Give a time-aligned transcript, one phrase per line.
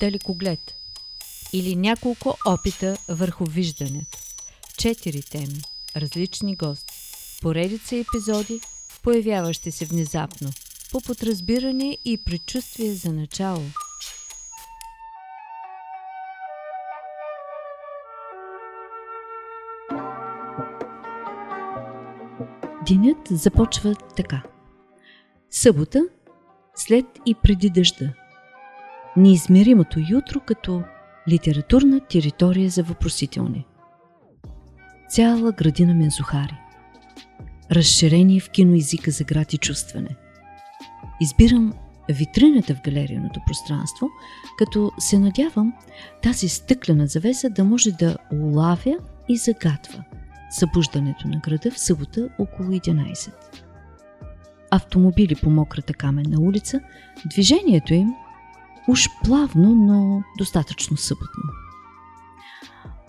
[0.00, 0.74] далекоглед
[1.52, 4.18] или няколко опита върху виждането.
[4.78, 5.62] Четири теми,
[5.96, 6.94] различни гости,
[7.42, 8.60] поредица епизоди,
[9.02, 10.50] появяващи се внезапно,
[10.90, 13.62] по подразбиране и предчувствие за начало.
[22.86, 24.42] Денят започва така.
[25.50, 26.00] Събота,
[26.74, 28.21] след и преди дъжда.
[29.16, 30.82] Неизмеримото ютро като
[31.28, 33.66] литературна територия за въпросителни.
[35.08, 36.58] Цяла градина мензухари.
[37.70, 40.16] Разширение в киноизика за град и чувстване.
[41.20, 41.72] Избирам
[42.08, 44.08] витрината в галерийното пространство,
[44.58, 45.72] като се надявам
[46.22, 48.96] тази стъклена завеса да може да улавя
[49.28, 50.04] и загатва
[50.50, 53.32] събуждането на града в събота около 11.
[54.70, 56.80] Автомобили по мократа каменна улица,
[57.26, 58.14] движението им
[58.88, 61.42] уж плавно, но достатъчно съботно.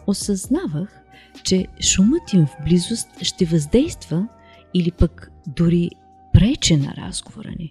[0.08, 1.02] Осъзнавах,
[1.44, 4.28] че шумът им в близост ще въздейства
[4.74, 5.90] или пък дори
[6.34, 7.70] прече на разговора ни.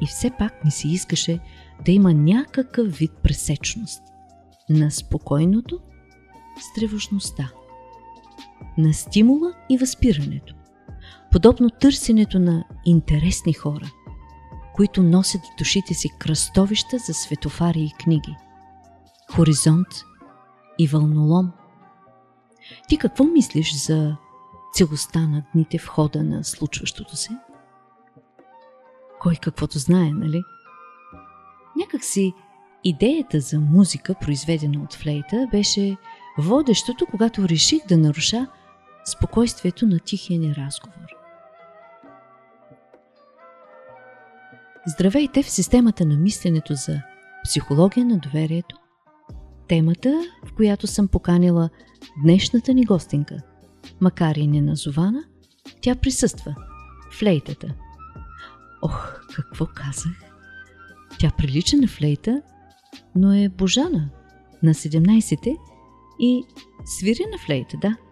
[0.00, 1.38] И все пак ми се искаше
[1.84, 4.02] да има някакъв вид пресечност
[4.70, 5.80] на спокойното
[6.60, 7.50] с тревожността,
[8.78, 10.54] на стимула и възпирането,
[11.30, 13.90] подобно търсенето на интересни хора,
[14.80, 18.36] които носят в душите си кръстовища за светофари и книги,
[19.30, 19.86] хоризонт
[20.78, 21.52] и вълнолом.
[22.88, 24.16] Ти какво мислиш за
[24.74, 27.30] целостта на дните в хода на случващото се?
[29.20, 30.42] Кой каквото знае, нали?
[31.76, 32.32] Някак си
[32.84, 35.96] идеята за музика, произведена от флейта, беше
[36.38, 38.46] водещото, когато реших да наруша
[39.04, 41.19] спокойствието на тихия ни разговор.
[44.86, 47.00] Здравейте в системата на мисленето за
[47.44, 48.76] психология на доверието.
[49.68, 51.70] Темата, в която съм поканила
[52.24, 53.36] днешната ни гостинка.
[54.00, 55.24] Макар и неназована,
[55.80, 56.54] тя присъства.
[57.12, 57.74] Флейтата.
[58.82, 60.12] Ох, какво казах?
[61.18, 62.42] Тя прилича на флейта,
[63.14, 64.10] но е Божана
[64.62, 65.56] на 17-те
[66.20, 66.44] и
[66.84, 67.96] свири на флейта, да–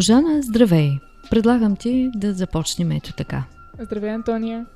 [0.00, 0.98] Божана, здравей!
[1.30, 3.44] Предлагам ти да започнем ето така.
[3.80, 4.66] Здравей, Антония!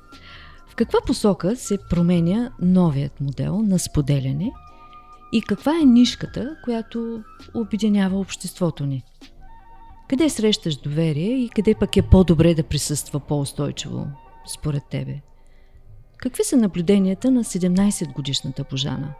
[0.67, 4.51] В каква посока се променя новият модел на споделяне
[5.33, 9.03] и каква е нишката, която обединява обществото ни?
[10.09, 14.07] Къде срещаш доверие и къде пък е по-добре да присъства по-устойчиво,
[14.53, 15.21] според тебе?
[16.17, 19.13] Какви са наблюденията на 17-годишната Божана?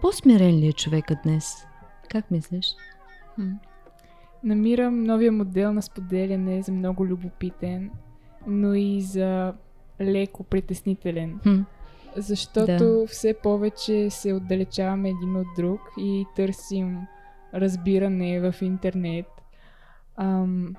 [0.00, 1.66] По-смирен ли е човекът днес?
[2.10, 2.66] Как мислиш?
[4.44, 7.90] Намирам новия модел на споделяне за много любопитен,
[8.46, 9.54] но и за
[10.00, 11.40] леко притеснителен.
[11.42, 11.60] Хм.
[12.16, 13.06] Защото Да.
[13.06, 16.98] все повече се отдалечаваме един от друг и търсим
[17.54, 19.26] разбиране в интернет.
[20.16, 20.74] Ам,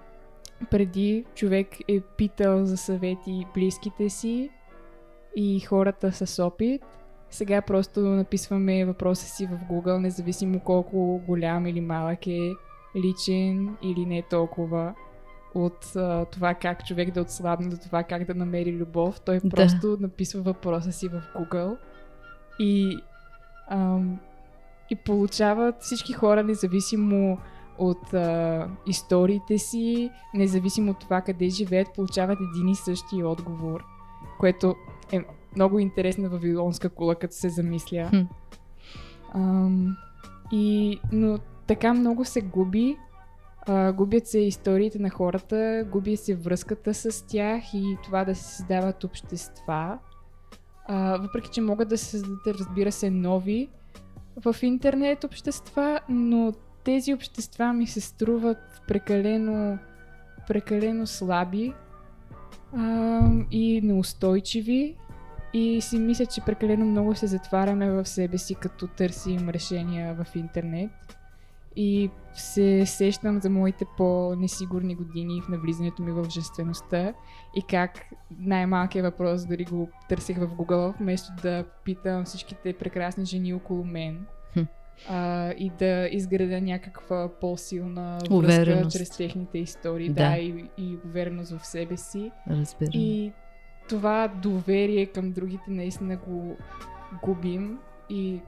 [0.72, 4.50] преди човек е питал за съвети близките си
[5.36, 6.82] и хората с опит.
[7.30, 12.52] Сега просто написваме въпроса си в Google, независимо колко голям или малък е,
[12.96, 14.94] личен или не толкова
[15.54, 19.22] от а, това как човек да отслабне до това как да намери любов.
[19.22, 19.50] Той Да.
[19.50, 21.78] просто написва въпроса си в Google
[22.60, 23.00] и,
[23.70, 24.20] ам,
[24.90, 27.38] и получават всички хора, независимо
[27.78, 33.84] от а, историите си, независимо от това къде живеят, получават един и същи отговор,
[34.40, 34.76] което
[35.12, 35.20] е
[35.56, 38.08] много интересна вавилонска кула, като се замисля.
[38.10, 38.22] Хм.
[39.34, 39.98] Ам,
[40.52, 42.98] и, но така много се губи.
[43.68, 48.44] А, губят се историите на хората, губи се връзката с тях и това да се
[48.44, 50.00] създават общества.
[50.86, 53.70] А, въпреки, че могат да се създадат, разбира се, нови
[54.46, 56.54] в интернет общества, но
[56.84, 59.78] тези общества ми се струват прекалено,
[60.48, 61.74] прекалено слаби
[62.74, 64.96] а, и неустойчиви
[65.54, 70.36] и си мисля, че прекалено много се затваряме в себе си, като търсим решения в
[70.36, 70.92] интернет.
[71.76, 77.14] И се сещам за моите по-несигурни години в навлизането ми в женствеността
[77.56, 77.92] и как
[78.40, 84.26] най-малкият въпрос дори го търсих в Google, вместо да питам всичките прекрасни жени около мен.
[85.10, 88.98] А, и да изградя някаква по-силна връзка Увереност.
[88.98, 90.30] чрез техните истории, Да.
[90.30, 92.32] да, и, и увереност в себе си.
[92.50, 92.92] Разбирам.
[92.94, 93.32] И
[93.90, 96.58] това доверие към другите наистина го
[97.24, 97.80] губим
[98.10, 98.40] и,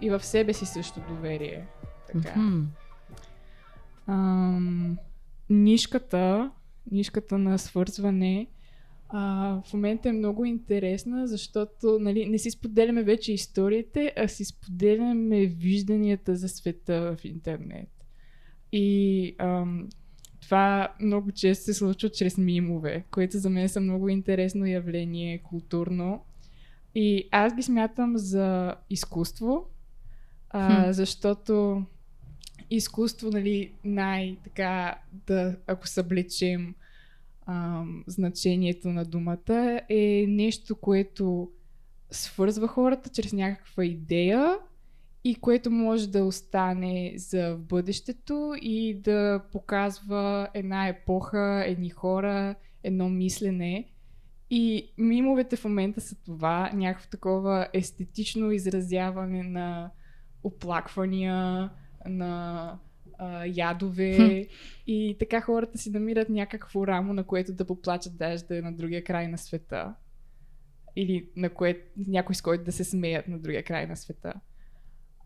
[0.00, 1.66] и в себе си също доверие.
[2.22, 2.40] Така.
[2.40, 2.64] Мгм.
[4.06, 4.98] Ам,
[5.50, 6.50] нишката,
[6.90, 8.46] нишката на свързване
[9.08, 14.44] а, в момента е много интересна, защото нали, не си споделяме вече историите, а си
[14.44, 17.88] споделяме вижданията за света в интернет.
[18.72, 19.88] И ам,
[20.40, 26.24] това много често се случва чрез мимове, което за мен са много интересно явление културно.
[26.94, 29.66] И аз ги смятам за изкуство,
[30.50, 30.92] а, Хм.
[30.92, 31.84] защото
[32.70, 36.74] изкуство, нали, най-така, да, ако съблечем
[37.46, 41.50] ам, значението на думата, е нещо, което
[42.10, 44.58] свързва хората чрез някаква идея
[45.24, 53.08] и което може да остане за бъдещето и да показва една епоха, едни хора, едно
[53.08, 53.88] мислене.
[54.50, 59.90] И мимовете в момента са това, някакво такова естетично изразяване на
[60.42, 61.70] оплаквания,
[62.08, 62.78] на
[63.18, 64.16] а, ядове.
[64.16, 64.54] Хм.
[64.86, 68.72] И така хората си намират някакво рамо, на което да поплачат даже да е на
[68.72, 69.94] другия край на света.
[70.96, 74.34] Или на кое, някой с който да се смеят на другия край на света.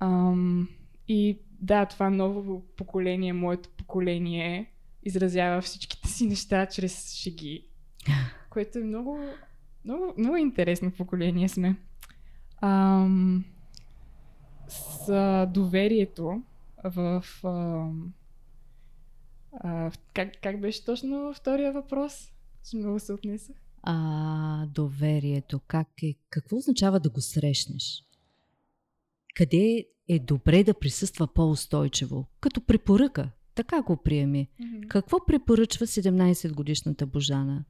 [0.00, 0.69] Ам,
[1.09, 4.73] и да, това ново поколение, моето поколение,
[5.03, 7.67] изразява всичките си неща чрез шеги.
[8.50, 9.19] Което е много,
[9.85, 11.76] много, много интересно поколение сме.
[12.61, 13.44] Ам,
[14.69, 16.43] с доверието
[16.85, 17.25] в...
[17.44, 17.49] а,
[19.65, 22.32] в- как, как беше точно втория въпрос?
[22.71, 23.56] Че много се отнесах.
[23.82, 25.61] А, доверието.
[25.67, 28.05] Как е, какво означава да го срещнеш?
[29.35, 32.27] Къде е добре да присъства по-устойчиво?
[32.41, 33.31] Като препоръка.
[33.55, 34.49] Така го приеми.
[34.88, 37.65] Какво препоръчва 17-годишната Божана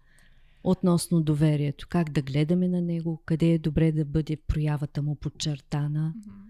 [0.65, 1.87] относно доверието?
[1.89, 3.23] Как да гледаме на него?
[3.27, 6.15] Къде е добре да бъде проявата му подчертана?
[6.17, 6.50] Мгм.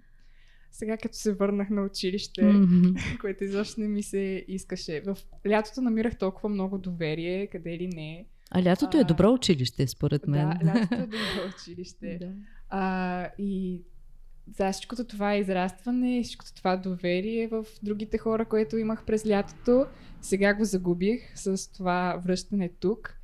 [0.72, 2.88] Сега като се върнах на училище, Мгм.
[3.20, 5.00] което изобщо не ми се искаше.
[5.00, 5.19] В
[5.49, 8.26] лятото намирах толкова много доверие, къде ли не.
[8.50, 10.49] А лятото е А, добро училище, според мен.
[10.49, 12.19] Да, лятото е добро училище.
[12.20, 12.32] Да.
[12.69, 13.82] А, и
[14.56, 19.87] за всичкото това израстване, всичкото това доверие в другите хора, което имах през лятото,
[20.20, 23.19] сега го загубих с това връщане тук.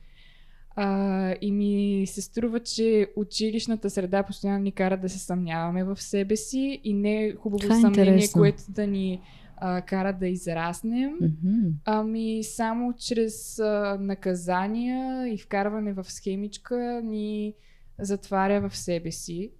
[0.78, 6.02] А, и ми се струва, че училищната среда постоянно ни кара да се съмняваме в
[6.02, 8.40] себе си и не е хубаво Това е съмнение, интересно.
[8.40, 9.20] което да ни
[9.56, 11.12] а, кара да израснем.
[11.20, 11.69] Мгм.
[11.84, 17.55] Ами само чрез а, наказания и вкарване в схемичка ни
[17.99, 19.50] затваря в себе си.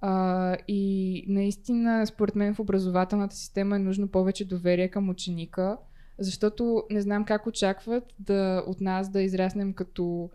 [0.00, 5.78] А, и наистина, според мен, в образователната система е нужно повече доверие към ученика,
[6.18, 10.30] защото не знам как очакват да, от нас да израснем като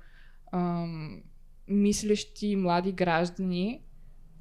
[0.54, 1.22] ам,
[1.68, 3.82] мислещи млади граждани,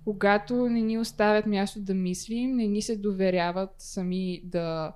[0.04, 4.92] когато не ни оставят място да мислим, не ни се доверяват сами да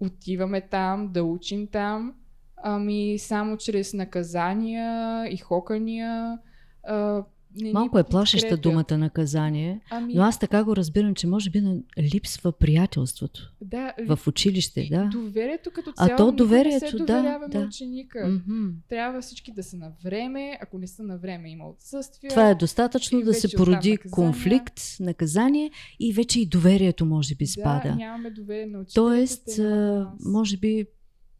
[0.00, 2.14] отиваме там, да учим там,
[2.56, 6.38] ами само чрез наказания и хокания.
[6.82, 7.24] А,
[7.56, 11.62] не Малко е плашеща думата наказание, Ами, но аз така го разбирам, че може би
[11.98, 15.04] липсва приятелството да, в училище, да.
[15.12, 16.16] Доверието като А цяло.
[16.16, 17.58] то никой доверието, не се да, доверява да.
[17.58, 18.28] ученика.
[18.28, 18.68] Мгм.
[18.88, 20.58] Трябва всички да са на време.
[20.62, 22.30] Ако не са на време, има отсъствия.
[22.30, 24.10] Това е достатъчно да се породи наказания.
[24.10, 25.70] конфликт, наказание
[26.00, 27.88] и вече и доверието може би спада.
[27.88, 28.94] Да, нямаме доверие на учителите.
[28.94, 30.86] Тоест, а, може би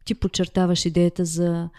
[0.05, 1.69] ти подчертаваш идеята за а,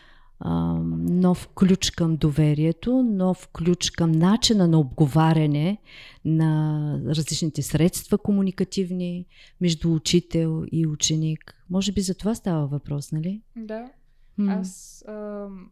[0.44, 5.78] нов ключ към доверието, нов ключ към начина на обговаряне
[6.25, 9.26] на различните средства комуникативни
[9.61, 11.64] между учител и ученик.
[11.70, 13.42] Може би за това става въпрос, нали?
[13.56, 13.90] Да.
[14.38, 14.52] М.
[14.52, 15.70] Аз ам,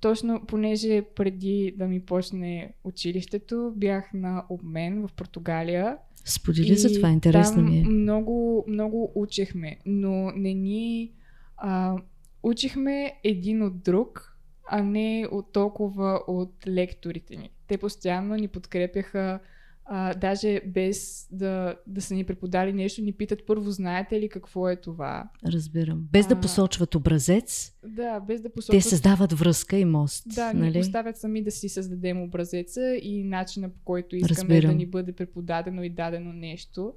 [0.00, 5.96] точно, понеже преди да ми почне училището, бях на обмен в Португалия.
[6.24, 7.84] Сподели за това, интересно ми е.
[7.84, 11.12] много, много учехме, но не ни
[11.56, 11.96] а,
[12.44, 14.36] учихме един от друг,
[14.70, 17.50] а не от толкова от лекторите ни.
[17.68, 19.40] Те постоянно ни подкрепяха,
[19.86, 24.68] а, даже без да, да са ни преподали нещо, ни питат първо, знаете ли какво
[24.68, 25.30] е това?
[25.46, 26.08] Разбирам.
[26.12, 30.24] Без да А, посочват образец, Да, без да те посочват създават връзка и мост.
[30.34, 30.78] Да, ни нали?
[30.78, 34.70] оставят сами да си създадем образеца и начина по който искаме Разбирам.
[34.70, 36.92] да ни бъде преподадено и дадено нещо.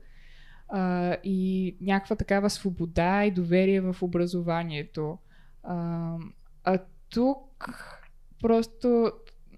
[0.69, 5.17] А, и някаква такава свобода и доверие в образованието.
[5.67, 6.15] А,
[6.63, 6.77] а
[7.09, 7.69] тук
[8.41, 9.11] просто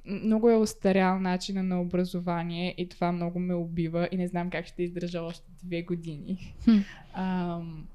[0.05, 4.65] много е остарял начина на образование и това много ме убива и не знам как
[4.65, 6.55] ще издържа още две години.
[7.13, 7.87] Ам,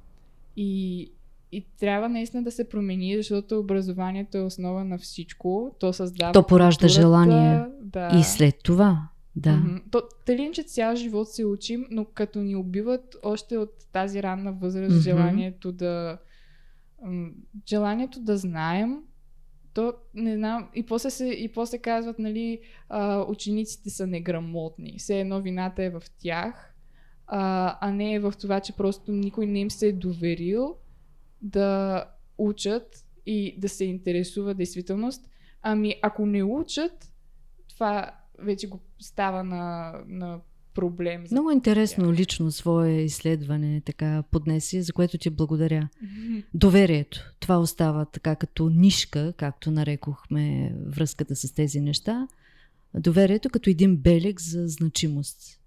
[0.57, 1.11] и,
[1.53, 5.77] и трябва наистина да се промени, защото образованието е основа на всичко.
[5.81, 6.33] То създава.
[6.33, 7.65] То поражда желание.
[7.83, 8.11] Да.
[8.21, 9.53] И след това, да.
[9.53, 9.77] Мгм.
[9.91, 14.53] То, тъй че цял живот се учим, но като ни убиват още от тази ранна
[14.53, 16.19] възраст желанието да
[17.69, 19.03] желанието да знаем,
[19.75, 24.95] то не знам, и после, се, и после казват, нали, а, учениците са неграмотни.
[24.99, 26.75] Все едно вината е в тях,
[27.27, 30.77] а, а не е в това, че просто никой не им се е доверил
[31.43, 32.05] да
[32.39, 35.31] учат и да се интересува действителност.
[35.63, 37.13] Ами, ако не учат,
[37.69, 40.41] това вече го става на, на
[40.75, 41.25] проблем.
[41.31, 45.89] Много интересно лично свое изследване така поднеси, за което ти благодаря.
[46.55, 47.35] Доверието.
[47.41, 52.29] Това остава така като нишка, както нарекохме връзката с тези неща.
[52.95, 55.61] Доверието като един белег за значимост.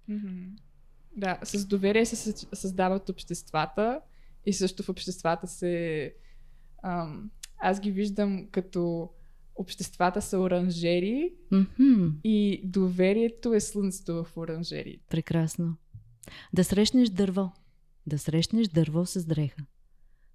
[1.16, 4.00] Да, с доверие се съ- създават обществата
[4.46, 6.14] и също в обществата се...
[6.84, 9.10] Ам, аз ги виждам като
[9.58, 12.08] обществата са оранжери Мгм.
[12.24, 15.00] и доверието е слънцето в оранжери.
[15.10, 15.76] Прекрасно.
[16.54, 17.52] Да срещнеш дърво.
[18.08, 19.66] Да срещнеш дърво с дреха.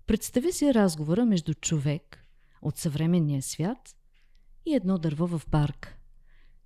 [0.07, 2.26] Представи си разговора между човек
[2.62, 3.97] от съвременния свят
[4.67, 5.99] и едно дърво в парк.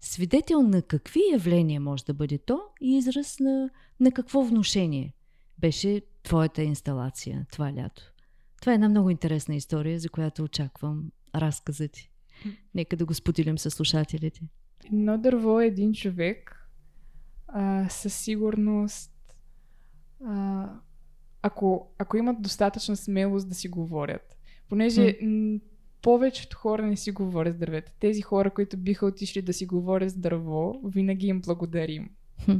[0.00, 3.70] Свидетел на какви явления може да бъде то и израз на,
[4.00, 5.14] на какво внушение
[5.58, 8.12] беше твоята инсталация това лято.
[8.60, 12.10] Това е една много интересна история, за която очаквам разказа ти.
[12.74, 14.40] Нека да го споделим с слушателите.
[14.86, 16.68] Едно дърво е един човек
[17.48, 19.12] а, със сигурност
[20.24, 20.68] а,
[21.42, 24.36] ако, ако имат достатъчна смелост да си говорят.
[24.68, 25.58] Понеже м-
[26.02, 27.92] повечето хора не си говорят с дървета.
[28.00, 32.10] Тези хора, които биха отишли да си говорят с дърво, винаги им благодарим.
[32.44, 32.58] Хм.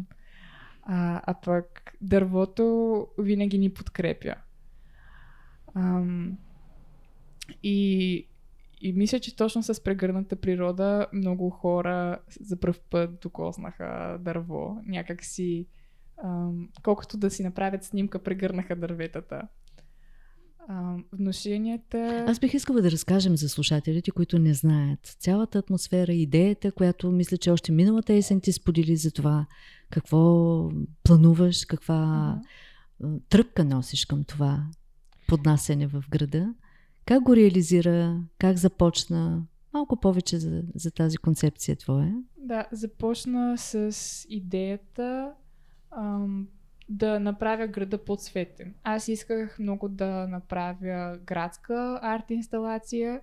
[0.82, 4.34] А, а пък дървото винаги ни подкрепя.
[5.74, 6.38] Ам,
[7.62, 8.26] и,
[8.86, 14.78] и мисля, че точно с прегърната природа много хора за пръв път докоснаха дърво.
[14.86, 15.66] Някак си,
[16.24, 19.42] ам, колкото да си направят снимка, прегърнаха дърветата.
[20.68, 22.24] Ам, внушенията...
[22.28, 27.36] Аз бих искала да разкажем за слушателите, които не знаят цялата атмосфера, идеята, която мисля,
[27.36, 29.46] че още миналата есен ти сподели за това
[29.90, 30.70] какво
[31.02, 32.40] плануваш, каква
[33.28, 34.66] тръпка носиш към това
[35.28, 36.54] поднасене в града.
[37.06, 39.46] Как го реализира, как започна?
[39.72, 42.14] Малко повече за, за тази концепция твоя.
[42.38, 43.96] Да, започна с
[44.28, 45.32] идеята
[45.90, 46.48] ам,
[46.88, 48.74] да направя града по-цветен.
[48.82, 53.20] Аз исках много да направя градска арт инсталация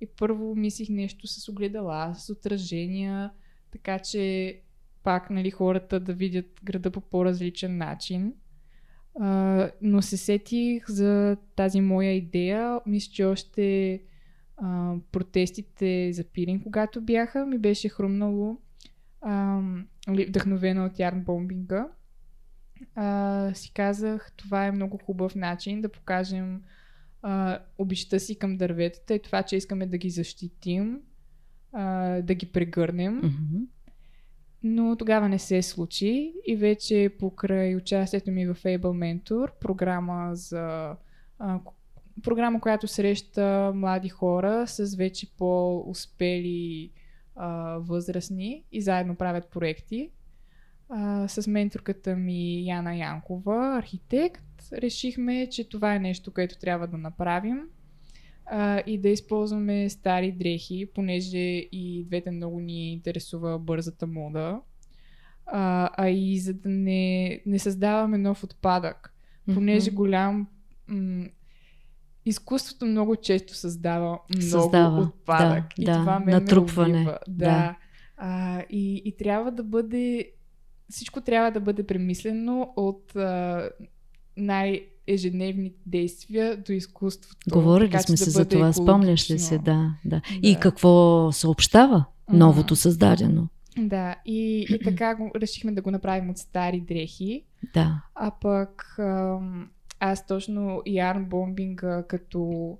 [0.00, 3.30] и първо мислих нещо с огледала, с отражения,
[3.72, 4.54] така че
[5.02, 8.34] пак нали, хората да видят града по по-различен начин.
[9.20, 12.80] А, но се сетих за тази моя идея.
[12.86, 14.00] Мисля, че още
[14.56, 18.58] а, протестите за Пирин, когато бяха, ми беше хрумнало
[20.06, 21.88] нали, вдъхновена от ярн бомбинга.
[22.94, 26.62] А, си казах, това е много хубав начин да покажем
[27.22, 31.00] а, обичта си към дърветата и това, че искаме да ги защитим,
[31.72, 33.16] а, да ги прегърнем.
[33.16, 33.64] Мгм.
[34.66, 40.96] Но тогава не се случи и вече покрай участието ми в Able Mentor, програма за
[41.38, 41.60] а,
[42.22, 46.90] програма, която среща млади хора с вече по-успели
[47.36, 50.10] а, възрастни и заедно правят проекти.
[50.88, 56.98] А, с менторката ми Яна Янкова, архитект, решихме, че това е нещо, което трябва да
[56.98, 57.68] направим
[58.46, 64.60] а, и да използваме стари дрехи, понеже и двете много ни интересува бързата мода,
[65.46, 69.14] а, а и за да не, не създаваме нов отпадък,
[69.54, 69.96] понеже Мгм.
[69.96, 70.48] голям
[70.88, 71.26] м-
[72.26, 75.64] изкуството много често създава много Създава, отпадък.
[75.76, 77.18] да, и да, това ме натрупване, Ме да.
[77.28, 77.76] да.
[78.16, 80.30] А, и, и трябва да бъде
[80.90, 83.70] всичко трябва да бъде премислено от а,
[85.08, 87.50] най-ежедневните действия до изкуството.
[87.50, 89.58] Говорили така сме да се за бъде това, спомняш ли се?
[89.58, 89.94] Да, да.
[90.04, 90.22] Да.
[90.42, 93.48] И какво съобщава новото създадено?
[93.78, 97.44] Да, и, и така го, решихме да го направим от стари дрехи.
[97.74, 98.02] Да.
[98.14, 99.70] А пък ам,
[100.00, 102.76] аз точно ярн бомбинга като,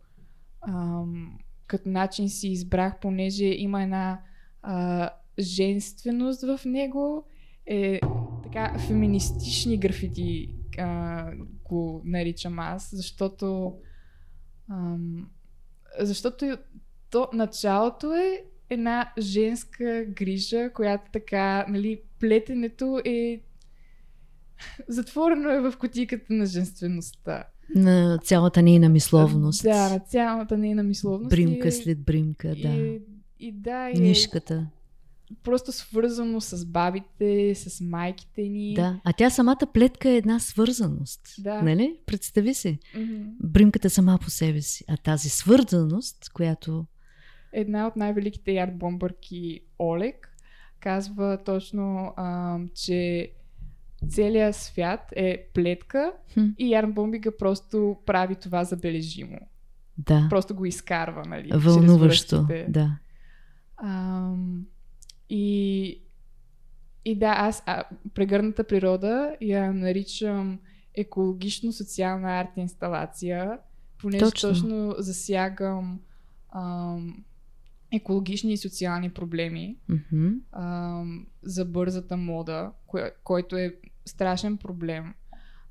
[0.68, 4.20] ам, като начин си избрах, понеже има една
[4.62, 7.24] а, женственост в него.
[7.66, 8.00] Е,
[8.42, 11.26] така, феминистични графити а,
[11.64, 13.74] го наричам аз, защото
[14.70, 15.30] ам,
[16.00, 16.58] защото
[17.10, 23.40] то началото е една женска грижа, която така, нали, плетенето е
[24.88, 27.44] затворено е в котиката на женствеността.
[27.74, 29.62] На цялата нейна мисловност.
[29.62, 31.30] Да, на цялата нейна мисловност.
[31.30, 32.68] Бримка и, след бримка, да.
[32.68, 33.00] И,
[33.38, 34.66] и да, и Нишката.
[35.42, 38.74] Просто свързано с бабите, с майките ни.
[38.74, 41.20] Да, а тя самата плетка е една свързаност.
[41.38, 41.62] Да.
[41.62, 41.96] Нали?
[42.06, 42.78] Представи си.
[42.96, 43.22] Мгм.
[43.40, 44.84] Бримката сама по себе си.
[44.88, 46.86] А тази свързаност, която...
[47.52, 50.30] Една от най-великите ярд-бомбърки Олег
[50.80, 53.30] казва точно, а, че
[54.08, 59.38] целият свят е плетка Хм, и ярд-бомбига просто прави това забележимо.
[59.98, 61.50] да, Просто го изкарва, нали?
[61.54, 62.46] вълнуващо.
[62.68, 62.98] Да.
[63.76, 64.66] Ам,
[65.30, 66.02] и,
[67.04, 70.60] и да, аз а, прегърната природа я наричам
[70.94, 73.58] екологично-социална арт инсталация,
[73.98, 74.48] понеже Точно.
[74.48, 76.00] точно, засягам
[76.54, 77.24] ам,
[77.92, 79.78] екологични и социални проблеми
[80.52, 83.76] ам, за бързата мода, кое, който е
[84.06, 85.14] страшен проблем,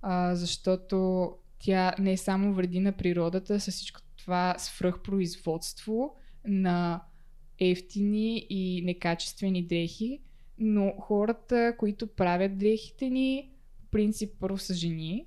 [0.02, 1.30] а, защото
[1.60, 6.16] тя не само вреди на природата с всичко това свръхпроизводство
[6.48, 7.02] на
[7.60, 10.20] ефтини и некачествени дрехи,
[10.60, 15.26] но хората, които правят дрехите ни, по принцип първо са жени,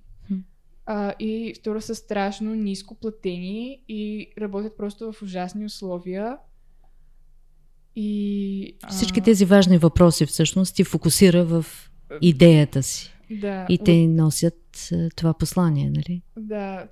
[0.86, 6.36] а, и второ са страшно ниско платени и работят просто в ужасни условия.
[7.96, 11.66] И, а, Всички тези важни въпроси всъщност ти фокусира в
[12.20, 13.12] идеята си.
[13.30, 16.22] да, И те носят това послание, нали?
[16.38, 16.88] Да,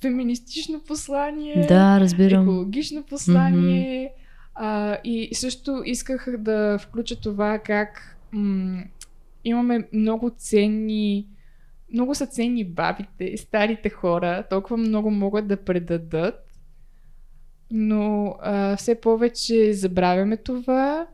[0.00, 2.42] феминистично послание, Да, разбирам.
[2.42, 4.12] екологично послание.
[4.54, 8.84] А, и също исках да включа това как м-
[9.44, 11.26] имаме много ценни,
[11.92, 16.34] много са ценни бабите, старите хора, толкова много могат да предадат,
[17.70, 21.06] но а, все повече забравяме това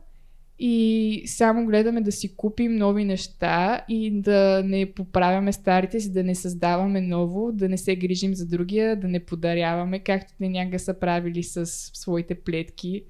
[0.59, 6.23] и само гледаме да си купим нови неща и да не поправяме старите си, да
[6.23, 10.79] не създаваме ново, да не се грижим за другия, да не подаряваме, както те някога
[10.79, 13.03] са правили с своите плетки.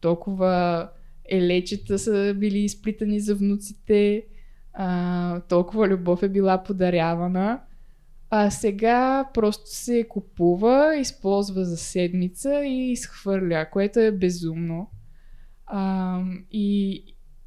[0.00, 0.88] Толкова
[1.28, 4.26] елечета са били изплитани за внуците,
[4.72, 7.60] а, толкова любов е била подарявана.
[8.30, 14.90] А сега просто се купува, използва за седмица и изхвърля, което е безумно.
[15.66, 16.20] А,
[16.52, 17.02] и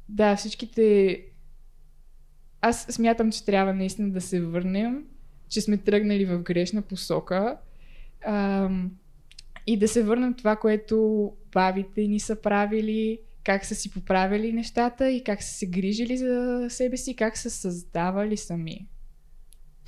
[0.08, 1.20] да, всичките.
[2.60, 5.04] Аз смятам, че трябва наистина да се върнем,
[5.48, 7.58] че сме тръгнали в грешна посока.
[8.24, 8.70] А,
[9.66, 15.10] и да се върнем това, което бабите ни са правили, как са си поправили нещата
[15.10, 18.86] и как са се грижили за себе си, как са създавали сами.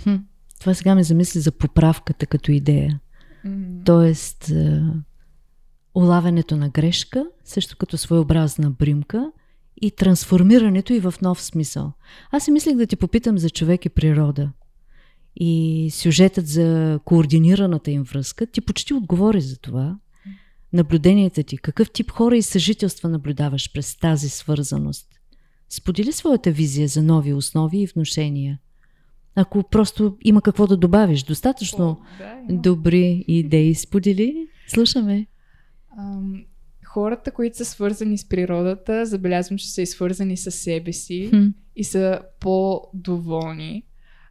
[0.02, 0.16] Хм.
[0.60, 3.00] Това сега ме замисли за поправката като идея.
[3.44, 4.82] М, Тоест, е,
[5.94, 9.32] улавянето на грешка, също като своеобразна бримка
[9.82, 11.92] и трансформирането и в нов смисъл.
[12.30, 14.52] Аз си мислех да ти попитам за човек и природа.
[15.36, 19.98] И сюжетът за координираната им връзка, ти почти отговори за това.
[20.72, 25.08] Наблюденията ти, какъв тип хора и съжителства наблюдаваш през тази свързаност?
[25.68, 28.58] Сподели своята визия за нови основи и внушения.
[29.34, 32.62] Ако просто има какво да добавиш, достатъчно О, да, има.
[32.62, 34.46] добри идеи сподели.
[34.68, 35.26] Слушаме.
[35.98, 36.44] Ам,
[36.86, 41.46] хората, които са свързани с природата, забелязвам, че са и свързани с себе си Хм.
[41.76, 43.84] и са по-доволни.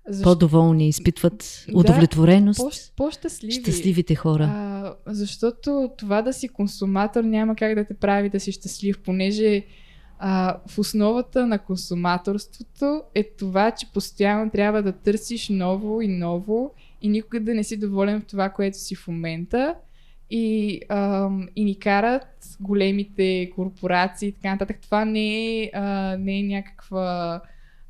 [0.08, 2.60] Защо- По-доволни, изпитват Да, удовлетвореност.
[2.60, 3.52] по- по-щастливи.
[3.54, 4.44] Щастливите хора.
[4.46, 9.64] А, защото това да си консуматор няма как да те прави да си щастлив, понеже
[10.20, 16.72] а, в основата на консуматорството е това, че постоянно трябва да търсиш ново и ново
[17.02, 19.76] и никога да не си доволен в това, което си в момента.
[20.30, 22.28] И, ам, и ни карат
[22.60, 24.78] големите корпорации и така нататък.
[24.82, 25.28] Това не
[25.62, 25.84] е, а,
[26.18, 27.42] не е някаква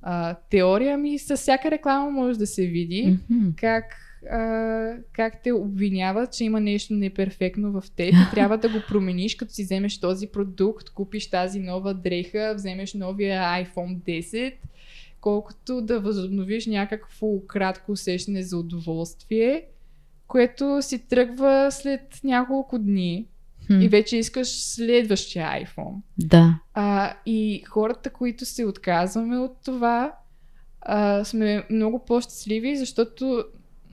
[0.01, 3.49] а, теория, ами със всяка реклама може да се види Мгм.
[3.55, 3.85] как,
[4.31, 9.35] а, как те обвиняват, че има нещо неперфектно в теб и трябва да го промениш,
[9.35, 14.53] като си вземеш този продукт, купиш тази нова дреха, вземеш новия iPhone 10,
[15.21, 19.63] колкото да възобновиш някакво кратко усещане за удоволствие,
[20.27, 23.25] което си тръгва след няколко дни
[23.79, 25.95] И вече искаш следващия iPhone.
[26.17, 26.59] Да.
[26.73, 30.15] А, и хората, които се отказваме от това,
[30.81, 33.43] а, сме много по-щастливи, защото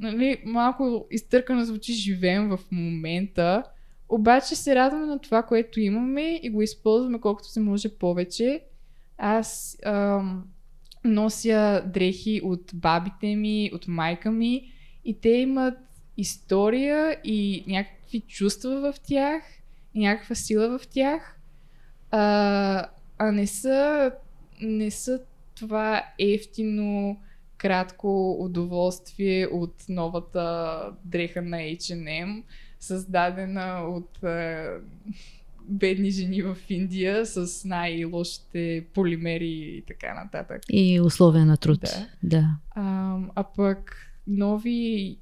[0.01, 3.63] нали, малко изтъркано звучи живеем в момента,
[4.09, 8.61] обаче се радваме на това, което имаме и го използваме колкото се може повече.
[9.19, 10.45] Аз ам,
[11.05, 14.73] нося дрехи от бабите ми, от майка ми
[15.05, 15.79] и те имат
[16.17, 19.43] история и някакви чувства в тях
[19.99, 21.39] някаква сила в тях.
[22.11, 22.87] А,
[23.19, 24.13] а не са,
[24.61, 25.21] не са
[25.55, 27.19] това ефтино
[27.59, 32.43] кратко удоволствие от новата дреха на H&M,
[32.81, 34.67] създадена от е,
[35.69, 40.63] бедни жени в Индия с най-лошите полимери и така нататък.
[40.69, 41.81] И условия на труд.
[41.81, 42.07] Да.
[42.23, 42.47] да.
[42.71, 45.17] А, а пък нови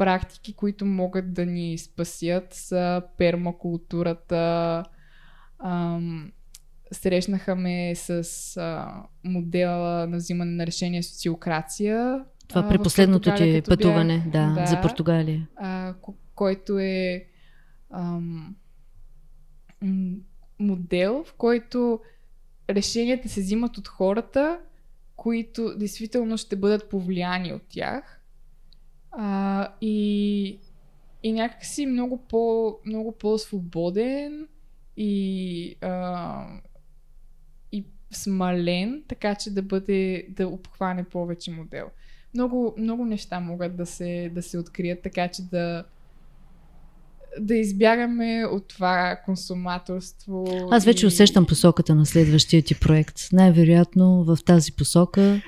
[0.00, 4.84] практики, които могат да ни спасят са пермакултурата.
[5.64, 6.32] Ам,
[6.92, 8.10] срещнаха ме с
[8.56, 12.24] а, модела на взимане на решение социокрация.
[12.48, 15.48] Това при последното ти пътуване, бях, да, да, за Португалия.
[15.56, 15.94] А,
[16.34, 17.24] който е
[17.90, 18.54] ам,
[20.58, 22.00] модел, в който
[22.70, 24.58] решенията се взимат от хората,
[25.16, 28.19] които действително ще бъдат повлияни от тях.
[29.12, 30.58] А, и,
[31.22, 34.48] и някакси много, по, много по-свободен
[34.96, 36.46] и, а,
[37.72, 41.86] и смален, така че да бъде, да обхване повече модел.
[42.34, 45.84] Много, много неща могат да се, да се открият, така че да,
[47.40, 50.46] да избягаме от това консуматорство.
[50.70, 51.08] Аз вече и...
[51.08, 53.16] усещам посоката на следващия ти проект.
[53.32, 55.42] Най-вероятно в тази посока.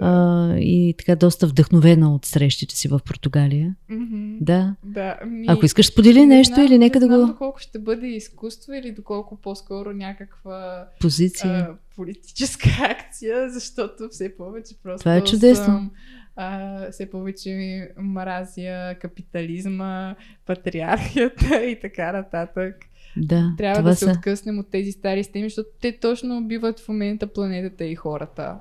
[0.00, 3.76] А, и така доста вдъхновена от срещите си в Португалия.
[3.90, 4.36] Mm-hmm.
[4.40, 4.74] Да.
[4.84, 5.46] да ми...
[5.48, 7.26] Ако искаш сподели нещо знам, или нека да го...
[7.26, 11.52] доколко ще бъде изкуство или доколко по-скоро някаква позиция.
[11.52, 15.64] А, политическа акция, защото все повече просто Това е чудесно.
[15.64, 15.90] съм
[16.36, 20.14] а, все повече мразя капитализма,
[20.46, 22.76] патриархията и така нататък.
[23.16, 24.10] Да, Трябва да се са...
[24.10, 28.56] откъснем от тези стари системи, защото те точно убиват в момента планетата и хората.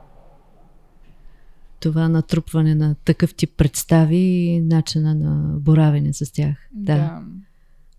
[1.82, 6.56] Това натрупване на такъв тип представи и начина на боравене с тях.
[6.72, 6.96] Да.
[6.96, 7.22] да.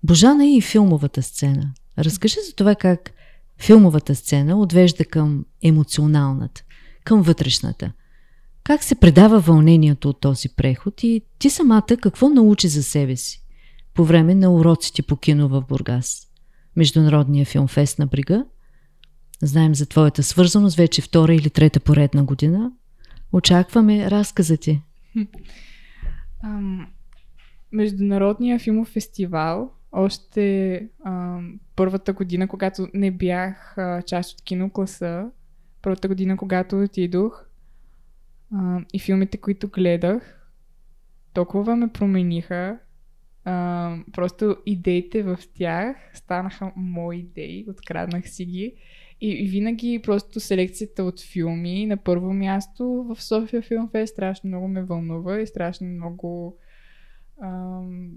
[0.03, 1.73] Божана и филмовата сцена.
[1.99, 3.11] Разкажи за това как
[3.59, 6.63] филмовата сцена отвежда към емоционалната,
[7.05, 7.93] към вътрешната.
[8.65, 13.43] Как се предава вълнението от този преход и ти самата какво научи за себе си
[13.95, 16.27] по време на уроците по кино в Бургас?
[16.77, 18.45] Международния филмфест на Брига.
[19.43, 22.73] Знаем за твоята свързаност вече втора или трета поредна година.
[23.33, 24.83] Очакваме разказа ти.
[27.73, 35.31] Международния филмов фестивал още ам, първата година, когато не бях а, част от кинокласа,
[35.83, 37.45] първата година, когато отидох
[38.55, 40.51] а, и филмите, които гледах,
[41.33, 42.79] толкова ме промениха.
[43.45, 48.75] А, просто идеите в тях станаха мои идеи, откраднах си ги.
[49.25, 54.83] И, винаги просто селекцията от филми на първо място в София Филмфест страшно много ме
[54.83, 56.59] вълнува и страшно много
[57.43, 58.11] ам,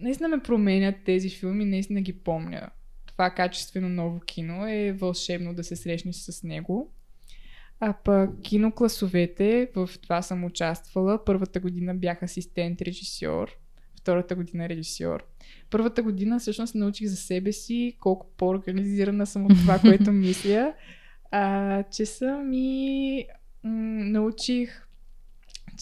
[0.00, 2.68] наистина ме променят тези филми, наистина ги помня.
[3.06, 6.92] Това качествено ново кино е вълшебно да се срещнеш с него.
[7.80, 11.24] А пък кинокласовете, в това съм участвала.
[11.24, 13.58] Първата година бях асистент режисьор,
[14.02, 15.24] втората година режисьор.
[15.70, 20.74] Първата година всъщност научих за себе си колко по-организирана съм от това, което мисля.
[21.30, 23.26] А, че съм и
[23.64, 24.86] м- научих,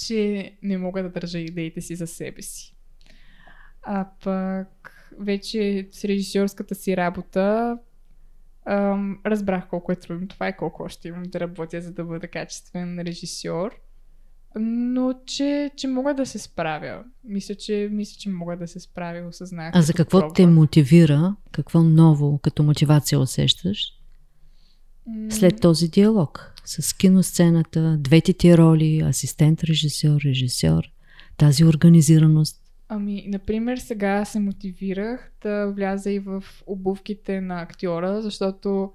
[0.06, 2.76] че не мога да държа идеите си за себе си.
[3.82, 7.78] А пък вече с режисьорската си работа
[8.64, 12.28] ам, разбрах колко е трудно това и колко още имам да работя, за да бъда
[12.28, 13.80] качествен режисьор.
[14.56, 17.04] Но че, че мога да се справя.
[17.24, 19.70] Мисля, че, мисля, че мога да се справя, осъзнах.
[19.74, 20.34] А за какво пробвам.
[20.34, 21.36] те мотивира?
[21.52, 23.92] Какво ново като мотивация усещаш?
[25.30, 30.82] След този диалог с киносцената, двете ти роли, асистент, режисьор, режисьор,
[31.36, 32.62] тази организираност.
[32.88, 38.92] Ами, например, сега се мотивирах да вляза и в обувките на актьора, защото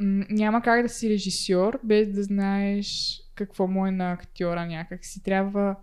[0.00, 5.04] м- няма как да си режисьор без да знаеш какво му е на актьора някак
[5.04, 5.22] си.
[5.22, 5.76] Трябва,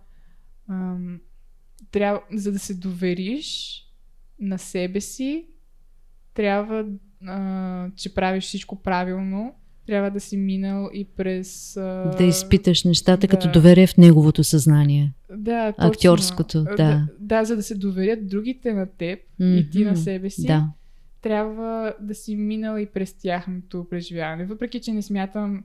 [0.70, 1.20] ам,
[1.90, 3.80] трябва за да се довериш
[4.40, 5.46] на себе си,
[6.34, 6.86] трябва,
[7.26, 9.54] а, че правиш всичко правилно,
[9.86, 11.76] трябва да си минал и през...
[11.76, 13.28] А, Да изпиташ нещата да.
[13.28, 15.12] като доверие в неговото съзнание.
[15.30, 15.88] да, точно.
[15.88, 16.74] актьорското, да.
[16.76, 17.08] да.
[17.20, 20.68] Да, за да се доверят другите на теб и ти на себе си, Да.
[21.22, 24.44] трябва да си минал и през тяхното преживяване.
[24.44, 25.64] Въпреки, че не смятам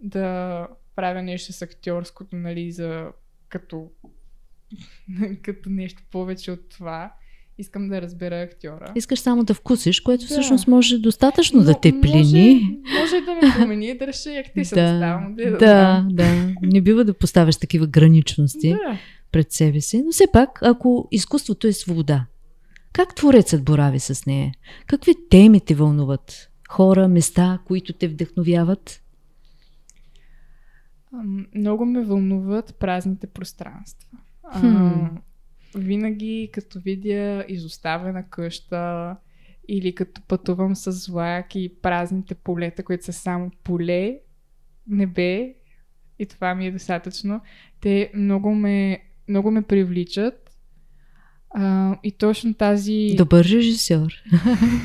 [0.00, 0.66] да
[1.00, 3.06] правя нещо с актьорското, нали, за
[3.48, 3.86] като,
[5.42, 7.12] като нещо повече от това.
[7.58, 8.92] Искам да разбера актьора.
[8.96, 10.26] Искаш само да вкусиш, което Да.
[10.26, 12.78] всъщност може достатъчно да Но те може- плени.
[13.00, 15.34] Може, и да ме промени, да реша и актриса да, Да, ставам.
[15.34, 16.08] Да, да, знам.
[16.10, 16.52] да.
[16.62, 18.98] Не бива да поставяш такива граничности да.
[19.32, 20.02] пред себе си.
[20.02, 22.26] Но все пак, ако изкуството е свобода,
[22.92, 24.52] как творецът борави с нея?
[24.86, 26.46] Какви теми те вълнуват?
[26.68, 29.02] хора, места, които те вдъхновяват?
[31.54, 34.08] Много ме вълнуват празните пространства.
[34.60, 34.66] Хм.
[34.66, 35.10] А,
[35.74, 39.16] винаги като видя изоставена къща
[39.68, 44.18] или като пътувам с влак и празните полета, които са само поле,
[44.86, 45.54] небе
[46.18, 47.40] и това ми е достатъчно.
[47.80, 50.50] Те много ме, много ме привличат.
[51.50, 53.14] А, и точно тази...
[53.16, 54.12] Добър режисьор.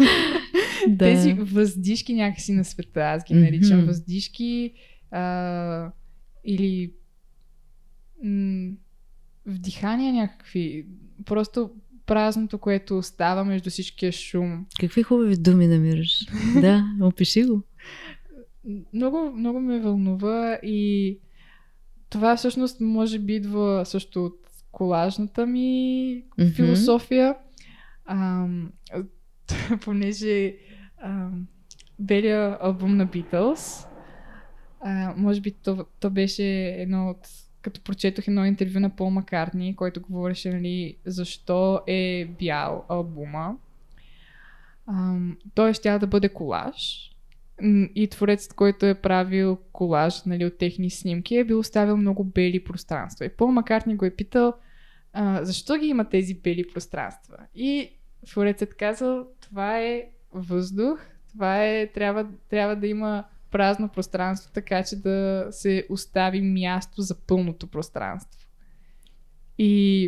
[0.88, 0.97] да.
[0.97, 3.88] Тези въздишки някакси на света, аз ги наричам Мгм.
[3.88, 4.73] въздишки
[5.11, 5.91] а,
[6.45, 6.93] или
[8.23, 8.71] м-
[9.45, 10.86] вдихания някакви.
[11.25, 11.71] Просто
[12.05, 14.65] празното, което остава между всичкия шум.
[14.79, 16.19] Какви хубави думи намираш.
[16.62, 17.62] да, опиши го.
[18.93, 21.17] Много, много ме вълнува и
[22.10, 24.39] това всъщност може би идва също от
[24.71, 26.49] колажната ми Мгм.
[26.49, 27.36] философия.
[28.05, 28.71] Ам,
[29.81, 30.55] понеже
[30.97, 31.47] ам,
[31.99, 33.88] белия албум на Beatles,
[34.88, 37.28] а, може би то, то беше едно от
[37.62, 43.58] като прочетох едно интервю на Пол Маккартни, който говореше, нали, защо е бял албума.
[44.88, 47.12] Ам, той ще да бъде колаж.
[47.95, 52.63] И творецът, който е правил колаж нали, от техни снимки, е бил оставил много бели
[52.63, 53.26] пространства.
[53.26, 54.54] И Пол Маккартни го е питал,
[55.13, 57.38] а, защо ги има тези бели пространства?
[57.56, 57.89] И
[58.26, 61.00] творецът казал, това е въздух,
[61.32, 63.24] това е, трябва, трябва да има
[63.56, 68.48] празно пространство, така че да се остави място за пълното пространство.
[69.58, 70.04] И,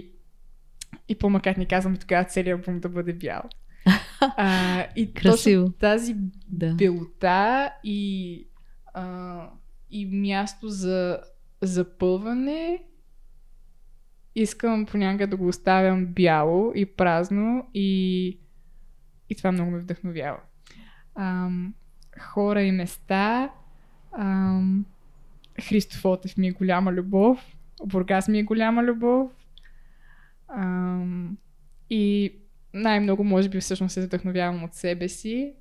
[1.09, 3.41] и Пол Маккартни казва ми тогава целият албум да бъде бял.
[4.37, 5.65] А, и Красиво.
[5.65, 6.15] точно тази
[6.47, 6.73] Да.
[6.73, 8.47] белота и,
[8.93, 9.49] а,
[9.91, 11.19] и място за
[11.61, 12.83] запълване
[14.35, 18.27] искам понякога да го оставям бяло и празно и,
[19.29, 20.39] и това много ме вдъхновява.
[21.15, 21.73] Ам,
[22.19, 23.49] хора и места.
[24.19, 24.85] Ам,
[25.61, 27.55] Христо Фотев ми е голяма любов.
[27.85, 29.31] Бургас ми е голяма любов.
[30.57, 31.37] Ам,
[31.89, 32.33] и
[32.73, 35.53] най-много, може би, всъщност се вдъхновявам от себе си.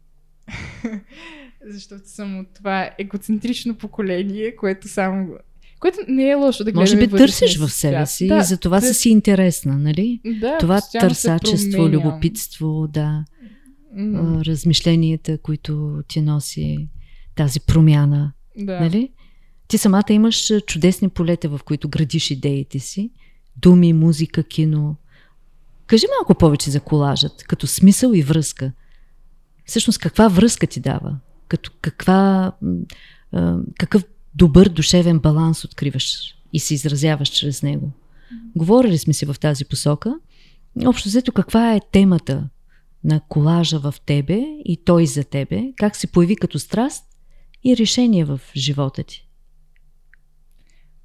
[1.66, 5.28] Защото съм от това егоцентрично поколение, което само...
[5.80, 8.42] Което не е лошо да гледаме Може би търсиш си в себе си да, и
[8.42, 10.20] за това тър- си интересна, нали?
[10.40, 13.24] Да, това търсачество, любопитство, да,
[13.96, 16.88] М, а, размишленията, които ти носи
[17.34, 18.80] тази промяна, да.
[18.80, 19.12] нали?
[19.68, 23.10] Ти самата имаш чудесни полета, в които градиш идеите си.
[23.56, 24.96] Думи, музика, кино.
[25.86, 28.72] Кажи малко повече за колажът, като смисъл и връзка.
[29.66, 31.18] Всъщност, каква връзка ти дава?
[31.48, 32.52] Като каква,
[33.78, 34.04] какъв
[34.34, 37.92] добър душевен баланс откриваш и се изразяваш чрез него?
[38.56, 40.14] Говорили сме си в тази посока.
[40.86, 42.48] Общо взето, каква е темата
[43.06, 45.72] на колажа в тебе и той за тебе?
[45.76, 47.04] Как се появи като страст
[47.64, 49.28] и решение в живота ти?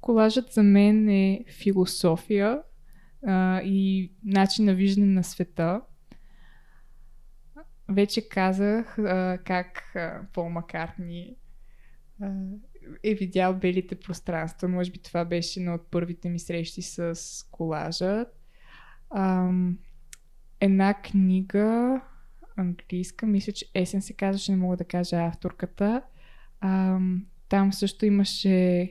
[0.00, 2.62] Колажът за мен е философия
[3.26, 5.80] а, и начин на виждане на света.
[7.88, 11.36] Вече казах а, как а, Пол Маккартни
[12.22, 12.32] а,
[13.04, 14.68] е видял белите пространства.
[14.68, 17.14] Може би това беше една от първите ми срещи с
[17.50, 18.26] колажа.
[19.16, 19.78] Ам,
[20.62, 22.00] една книга,
[22.56, 26.02] английска, мисля, че Есен се казваше, не мога да кажа авторката.
[26.60, 28.90] Ам, там също имаше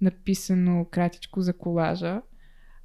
[0.00, 2.20] написано кратичко за колажа,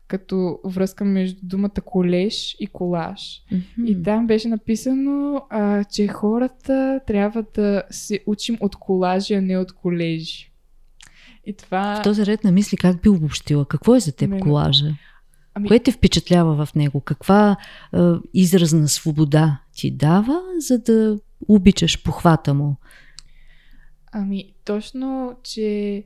[0.08, 3.42] като връзка между думата колеж и колаж.
[3.86, 9.58] И там беше написано, а, че хората трябва да се учим от колажи, а не
[9.58, 10.52] от колежи.
[11.46, 11.96] И това...
[12.00, 13.66] В този ред на мисли как би обобщила?
[13.68, 14.86] Какво е за теб Мене- колажа?
[15.56, 17.02] Ами- Кое те впечатлява в него?
[17.02, 17.58] Каква
[17.94, 17.98] е,
[18.34, 22.76] изразна свобода ти дава, за да обичаш похвата му?
[24.12, 26.04] Ами, точно, че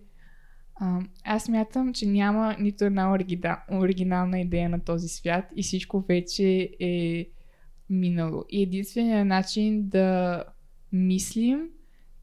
[0.76, 6.02] а, аз мятам, че няма нито една оригина, оригинална идея на този свят и всичко
[6.02, 7.26] вече е
[7.90, 8.46] минало.
[8.50, 10.44] И единственият начин да
[10.92, 11.60] мислим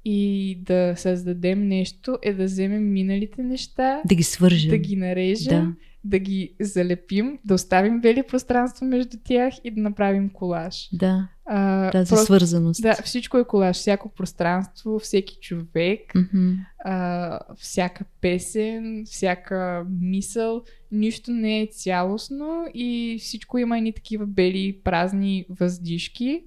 [0.09, 0.19] и
[0.57, 4.71] да създадем нещо е да вземем миналите неща, Да ги свържем.
[4.71, 5.75] да ги нарежем, Да.
[6.05, 6.19] да.
[6.19, 10.89] ги залепим, да оставим бели пространства между тях и да направим колаж.
[10.93, 12.83] Да, А, тази просто- свързаност.
[12.83, 13.77] Да, всичко е колаж.
[13.77, 16.53] Всяко пространство, всеки човек, Мгм.
[16.79, 24.79] а, всяка песен, всяка мисъл, нищо не е цялостно и всичко има едни такива бели,
[24.85, 26.45] празни въздишки,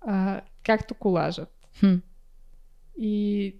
[0.00, 1.48] а, както колажът.
[1.80, 1.94] Хм.
[3.00, 3.54] И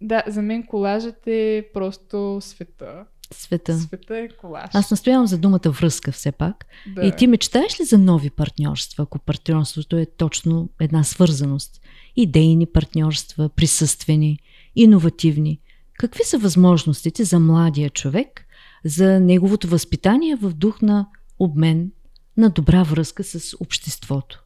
[0.00, 3.04] да, за мен колажът е просто света.
[3.32, 3.78] Света.
[3.78, 4.70] Света е колаж.
[4.72, 6.66] Аз настоявам за думата връзка все пак.
[6.94, 7.06] да.
[7.06, 11.80] И ти мечтаеш ли за нови партньорства, ако партньорството е точно една свързаност?
[12.16, 14.38] Идейни партньорства, присъствени,
[14.76, 15.60] иновативни.
[15.98, 18.46] Какви са възможностите за младия човек,
[18.84, 21.90] за неговото възпитание в дух на обмен,
[22.36, 24.43] на добра връзка с обществото?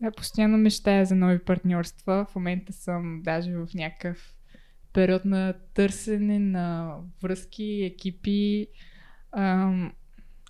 [0.00, 2.26] Да, постоянно мечтая за нови партньорства.
[2.30, 4.34] В момента съм даже в някакъв
[4.92, 8.66] период на търсене на връзки, екипи.
[9.32, 9.92] Ам,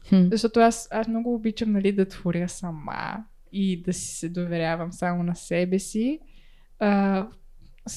[0.09, 0.29] Хм.
[0.31, 5.23] защото аз, аз много обичам нали, да творя сама и да си се доверявам само
[5.23, 6.21] на себе си.
[6.79, 7.27] А,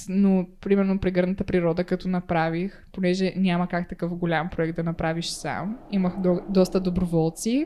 [0.09, 5.77] но, примерно, прегърната природа, като направих, понеже няма как такъв голям проект да направиш сам,
[5.91, 7.65] имах до, доста доброволци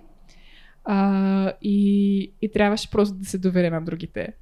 [0.86, 4.34] а, и, и трябваше просто да се доверя на другите.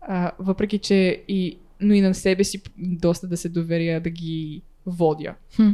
[0.00, 4.62] А, въпреки, че и, но и на себе си доста да се доверя да ги
[4.86, 5.34] водя.
[5.56, 5.70] Хм.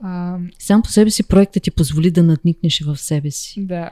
[0.00, 3.66] А, Сам по себе си проектът ти позволи да надникнеш в себе си.
[3.66, 3.90] да.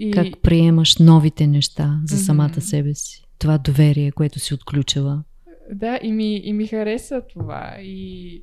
[0.00, 3.24] И, Как приемаш новите неща за самата себе си.
[3.38, 5.22] Това доверие, което си отключила.
[5.72, 7.76] Да, и ми, и ми хареса това.
[7.80, 8.42] И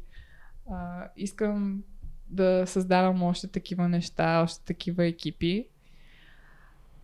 [0.71, 1.83] а, искам
[2.29, 5.65] да създавам още такива неща, още такива екипи.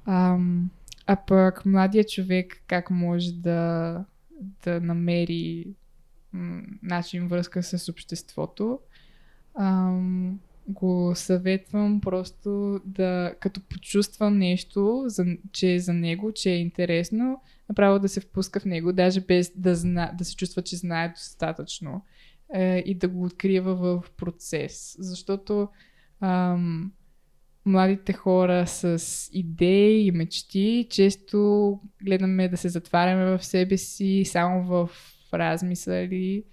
[0.06, 0.70] Ам,
[1.08, 4.06] а пък младия човек как може да,
[4.64, 5.68] да намери
[6.84, 8.80] начин връзка с обществото.
[9.56, 16.58] Ам, го съветвам просто да, като почувства нещо, за, че е за него, че е
[16.58, 20.76] интересно, направо да се впуска в него, даже без да, зна, да се чувства, че
[20.76, 22.06] знае достатъчно
[22.54, 24.96] е, и да го открива в процес.
[25.00, 25.70] Защото
[26.20, 26.92] ам,
[27.66, 29.00] младите хора с
[29.34, 34.90] идеи и мечти често гледаме да се затваряме в себе си, само в
[35.34, 36.44] размисъли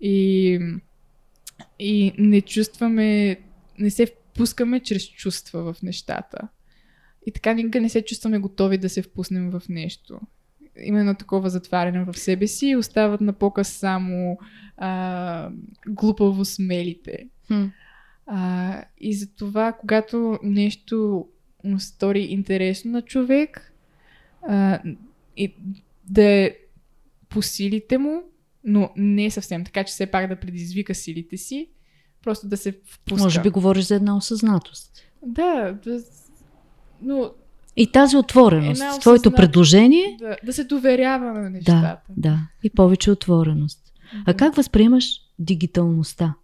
[0.00, 0.58] и,
[1.78, 3.40] и не чувстваме,
[3.78, 6.48] не се впускаме чрез чувства в нещата.
[7.26, 10.20] И така никога не се чувстваме готови да се впуснем в нещо.
[10.82, 14.38] Има едно такова затваряне в себе си и остават на показ само
[14.76, 15.50] а,
[15.88, 17.28] глупаво смелите.
[17.46, 17.66] Хм.
[18.30, 21.26] А, и затова, когато нещо
[21.64, 23.72] му стори интересно на човек,
[24.42, 24.80] а,
[25.36, 25.54] и
[26.04, 26.54] да е
[27.28, 28.22] по силите му,
[28.64, 31.68] но не съвсем така, че все пак да предизвика силите си,
[32.24, 33.24] просто да се впуска.
[33.24, 34.90] Може би говориш за една осъзнатост.
[35.26, 36.02] Да, да
[37.02, 37.30] но
[37.76, 38.80] И тази отвореност.
[38.80, 42.00] Една Твоето предложение, да, да се доверява на да, нещата.
[42.16, 42.38] да.
[42.62, 43.92] И повече отвореност.
[44.26, 46.34] А как възприемаш дигиталността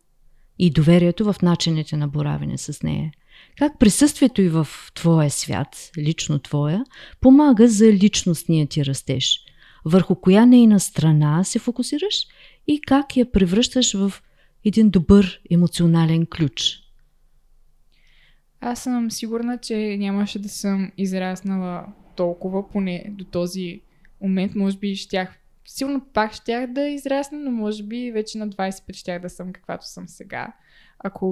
[0.59, 3.13] и доверието в начините на боравене с нея?
[3.59, 6.85] Как присъствието и в твоя свят, лично твоя,
[7.21, 9.41] помага за личностния ти растеж?
[9.85, 12.27] Върху коя нейна страна се фокусираш
[12.67, 14.13] и как я превръщаш в
[14.65, 16.81] един добър емоционален ключ?
[18.61, 21.87] Аз съм сигурна, че нямаше да съм израснала
[22.17, 23.81] толкова, поне до този
[24.21, 24.55] момент.
[24.55, 29.23] Може би щях, силно пак щях да израсна, но може би вече на 25 щях
[29.23, 30.53] да съм каквато съм сега.
[30.99, 31.31] Ако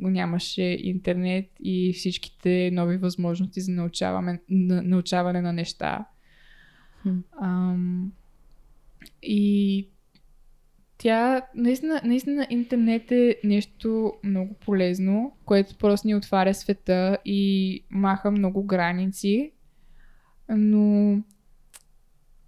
[0.00, 6.06] го нямаше интернет и всичките нови възможности за научаване, на, научаване на неща.
[7.02, 7.18] Хм.
[7.40, 8.12] Ам,
[9.22, 9.88] и
[10.98, 18.30] тя, наистина, наистина интернет е нещо много полезно, което просто ни отваря света и маха
[18.30, 19.52] много граници,
[20.48, 21.16] но,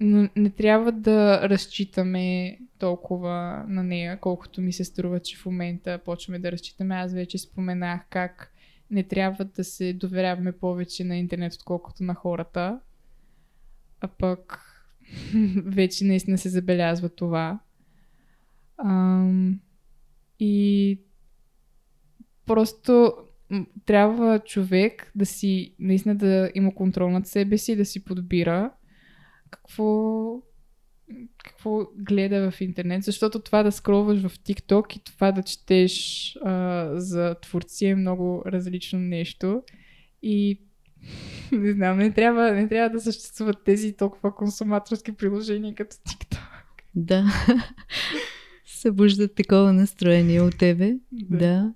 [0.01, 6.01] но не трябва да разчитаме толкова на нея, колкото ми се струва, че в момента
[6.05, 6.95] почваме да разчитаме.
[6.95, 8.53] Аз вече споменах как
[8.91, 12.81] не трябва да се доверяваме повече на интернет, отколкото на хората.
[14.01, 14.61] А пък
[15.65, 17.59] вече наистина се забелязва това.
[18.79, 19.61] Ам,
[20.41, 20.99] и
[22.47, 23.15] просто
[23.87, 28.71] трябва човек да си, наистина да има контрол над себе си, да си подбира
[29.57, 30.43] какво,
[31.45, 36.90] какво гледа в интернет, защото това да скролваш в TikTok и това да четеш а,
[36.95, 39.62] за творци е много различно нещо.
[40.23, 40.61] И
[41.53, 46.38] не знам, не трябва, не трябва да съществуват тези толкова консуматорски приложения като TikTok.
[46.95, 47.25] Да.
[48.67, 50.94] Събуждат такова настроение от тебе.
[51.13, 51.73] Да.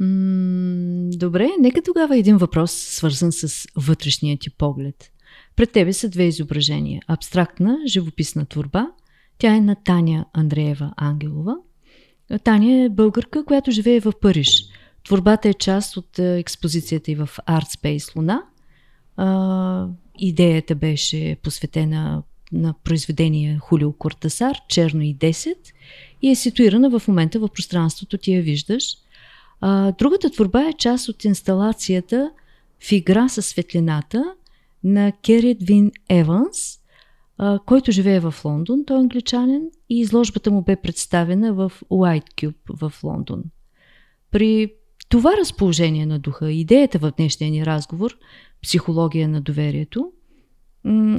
[0.00, 5.12] М- добре, нека тогава един въпрос, свързан с вътрешния ти поглед.
[5.58, 7.02] Пред тебе са две изображения.
[7.08, 8.86] Абстрактна, живописна творба.
[9.38, 11.56] Тя е на Таня Андреева Ангелова.
[12.44, 14.64] Таня е българка, която живее в Париж.
[15.04, 18.42] Творбата е част от е, експозицията и в Art Space Луна.
[20.18, 25.54] Идеята беше посветена на произведение Хулио Кортасар, Черно и 10
[26.22, 28.84] и е ситуирана в момента в пространството, ти я виждаш.
[29.98, 32.30] Другата творба е част от инсталацията
[32.80, 34.34] в игра със светлината
[34.88, 36.78] на Керит Вин Еванс,
[37.66, 38.84] който живее в Лондон.
[38.86, 43.42] Той е англичанин и изложбата му бе представена в White Cube в Лондон.
[44.30, 44.72] При
[45.08, 48.18] това разположение на духа, идеята в днешния ни разговор,
[48.62, 50.12] психология на доверието,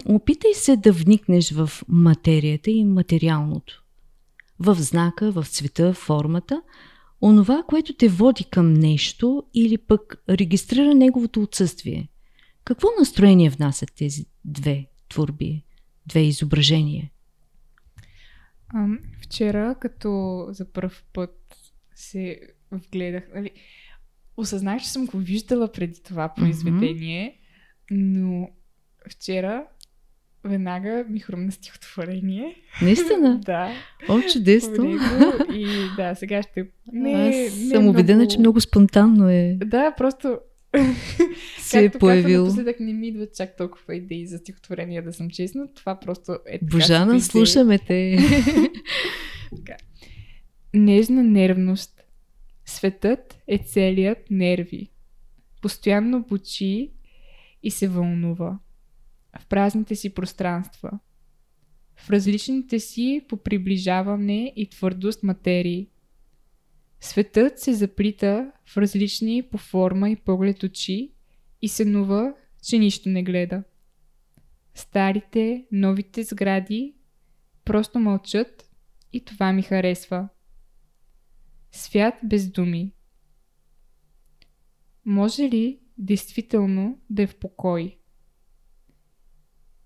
[0.05, 3.83] опитай се да вникнеш в материята и материалното.
[4.59, 6.61] В знака, в цвета, в формата,
[7.21, 12.09] онова, което те води към нещо или пък регистрира неговото отсъствие.
[12.63, 15.63] Какво настроение внасят тези две творби,
[16.05, 17.09] две изображения?
[18.73, 18.87] А,
[19.21, 21.35] вчера, като за първ път
[21.95, 22.39] се
[22.71, 23.51] вгледах, нали,
[24.37, 27.39] осъзнах, че съм го виждала преди това произведение,
[27.91, 27.97] mm-hmm.
[27.97, 28.49] но
[29.09, 29.65] вчера
[30.43, 32.55] веднага ми хрумна стихотворение.
[32.81, 33.39] Наистина?
[33.45, 33.71] да.
[34.09, 34.99] О, чудесно.
[35.53, 36.69] И да, сега ще...
[36.93, 38.31] Не, Аз съм не убедена, много...
[38.31, 39.57] че много спонтанно е.
[39.65, 40.39] Да, просто
[41.59, 42.41] се е появил.
[42.41, 45.73] Напоследък не ми идват чак толкова идеи за стихотворения, да съм честна.
[45.73, 46.65] Това просто е така.
[46.65, 48.17] Божана, слушаме те.
[50.73, 52.01] Нежна нервност.
[52.65, 54.89] Светът е целият нерви.
[55.61, 56.91] Постоянно бучи
[57.63, 58.59] и се вълнува.
[59.39, 60.99] В празните си пространства.
[61.95, 65.87] В различните си по приближаване и твърдост материи.
[67.01, 71.11] Светът се заплита в различни по форма и поглед очи
[71.61, 72.33] и се нува,
[72.63, 73.63] че нищо не гледа.
[74.73, 76.95] Старите, новите сгради
[77.65, 78.69] просто мълчат
[79.13, 80.29] и това ми харесва.
[81.71, 82.93] Свят без думи.
[85.05, 87.97] Може ли действително да е в покой?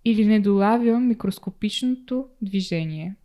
[0.06, 3.16] Или не долавям микроскопичното движение?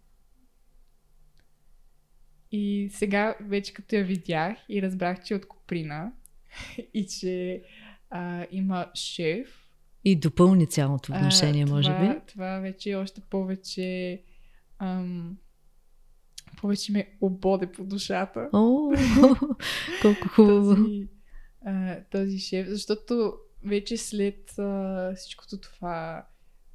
[2.53, 6.13] И сега, вече като я видях и разбрах, че е от Коприна
[6.95, 7.63] и че
[8.11, 9.65] а, има шеф.
[10.05, 12.21] И допълни цялото отношение, а, може това, би.
[12.27, 14.23] Това вече още повече
[14.79, 15.37] ам,
[16.61, 18.49] повече ме ободе по душата.
[18.53, 18.95] О,
[20.03, 20.75] колко хубаво.
[20.77, 21.09] Този,
[21.65, 23.35] а, този шеф, защото
[23.65, 26.27] вече след а, всичкото това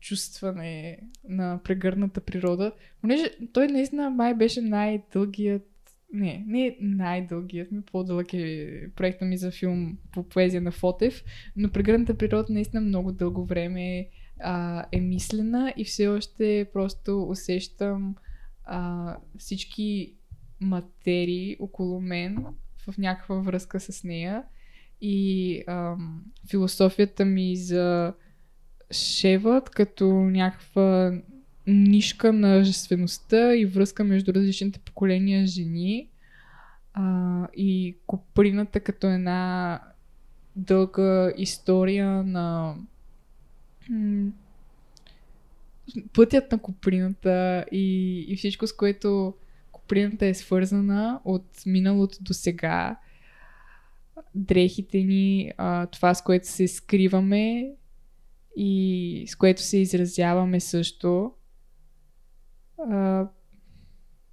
[0.04, 1.00] чувстване
[1.30, 3.24] на прегърната природа, понеже
[3.54, 5.70] той наистина май беше най-дългият
[6.14, 11.24] не, не най-дългият ми, по-дълъг е проекта ми за филм по поезия на Фотев,
[11.56, 14.08] но прегърната природа наистина много дълго време
[14.40, 18.16] а, е мислена и все още просто усещам
[18.64, 20.14] а, всички
[20.60, 22.46] материи около мен
[22.88, 24.44] в някаква връзка с нея.
[25.02, 25.96] И а,
[26.50, 28.14] философията ми за
[28.94, 31.12] Шевът като някаква
[31.68, 36.10] нишка на жествеността и връзка между различните поколения жени.
[36.94, 39.80] А, и Коприната като една
[40.56, 42.76] дълга история на
[46.14, 49.34] пътят на Коприната и, и всичко с което
[49.72, 53.00] Коприната е свързана от миналото до сега.
[54.36, 57.72] Дрехите ни, а, това с което се скриваме
[58.56, 61.32] и с което се изразяваме също.
[62.90, 63.28] А,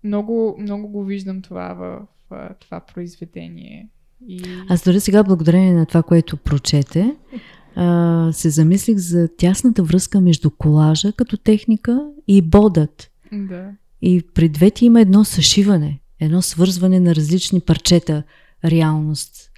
[0.05, 3.89] много, много го виждам това в, в това произведение.
[4.29, 4.43] И...
[4.69, 7.17] Аз дори сега, благодарение на това, което прочете,
[7.75, 13.11] а, се замислих за тясната връзка между колажа като техника и бодът.
[13.33, 13.73] Да.
[14.03, 18.23] И при двете има едно съшиване, едно свързване на различни парчета
[18.65, 19.51] реалност,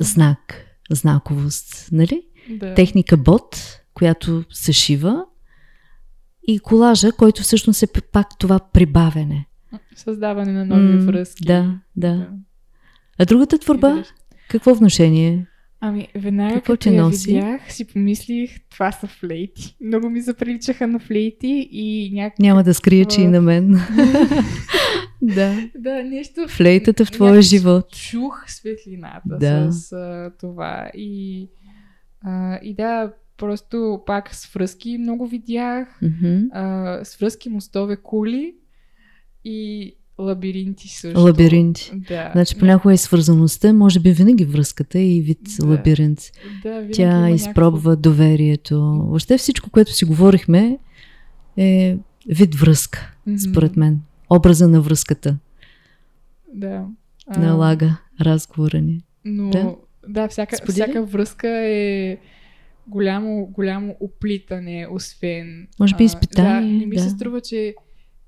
[0.00, 2.22] знак, знаковост, нали?
[2.50, 2.74] Да.
[2.74, 5.24] Техника бот, която съшива
[6.48, 9.46] и колажа, който всъщност е пак това прибавяне.
[9.96, 11.44] Създаване на нови mm, връзки.
[11.44, 12.28] Да, да.
[13.18, 14.04] А другата творба,
[14.48, 15.46] какво вношение?
[15.80, 17.34] Ами, веднага Какво като я носи?
[17.34, 19.76] видях, си помислих, това са флейти.
[19.80, 22.38] Много ми заприличаха на флейти и някакъв...
[22.38, 23.70] Няма да скрия, че и на мен.
[25.22, 25.68] да.
[25.78, 26.48] Да, нещо...
[26.48, 27.86] Флейтата в твоя живот.
[28.10, 29.72] Чух светлината да.
[29.72, 31.48] с а, това и...
[32.22, 36.00] А, и да, Просто пак с връзки много видях.
[36.02, 36.48] Mm-hmm.
[36.52, 38.54] А, с връзки мостове кули
[39.44, 41.20] и лабиринти също.
[41.20, 41.92] Лабиринти.
[41.94, 42.30] Да.
[42.32, 45.66] Значи понякога е свързаността, може би винаги връзката и вид да.
[45.66, 46.20] лабиринт.
[46.62, 48.10] Да, Тя изпробва някакво...
[48.10, 48.80] доверието.
[48.80, 50.78] Въобще всичко, което си говорихме
[51.56, 51.98] е
[52.28, 53.50] вид връзка, mm-hmm.
[53.50, 54.00] според мен.
[54.30, 55.38] Образа на връзката.
[56.54, 56.86] Да.
[57.36, 59.02] Налага разговора ни.
[59.24, 59.74] Но, да,
[60.08, 62.18] да всяка, всяка връзка е
[62.86, 65.68] голямо, голямо оплитане, освен...
[65.80, 66.72] Може би изпитание.
[66.72, 67.02] Да, не ми да.
[67.02, 67.74] се струва, че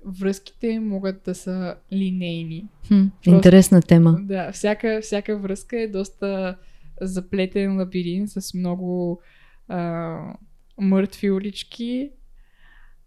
[0.05, 2.65] връзките могат да са линейни.
[2.87, 4.17] Хм, интересна тема.
[4.21, 6.57] Да, всяка, всяка връзка е доста
[7.01, 9.21] заплетен лабиринт с много
[9.67, 10.17] а,
[10.77, 12.11] мъртви улички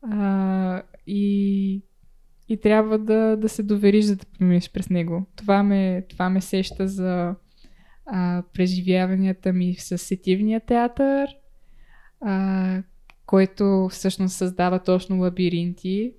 [0.02, 1.82] а, и,
[2.48, 5.26] и трябва да, да се довериш, за да преминеш през него.
[5.36, 7.34] Това ме, това ме сеща за
[8.06, 11.28] а, преживяванията ми с сетивния театър,
[12.20, 12.82] а,
[13.26, 16.12] който всъщност създава точно лабиринти.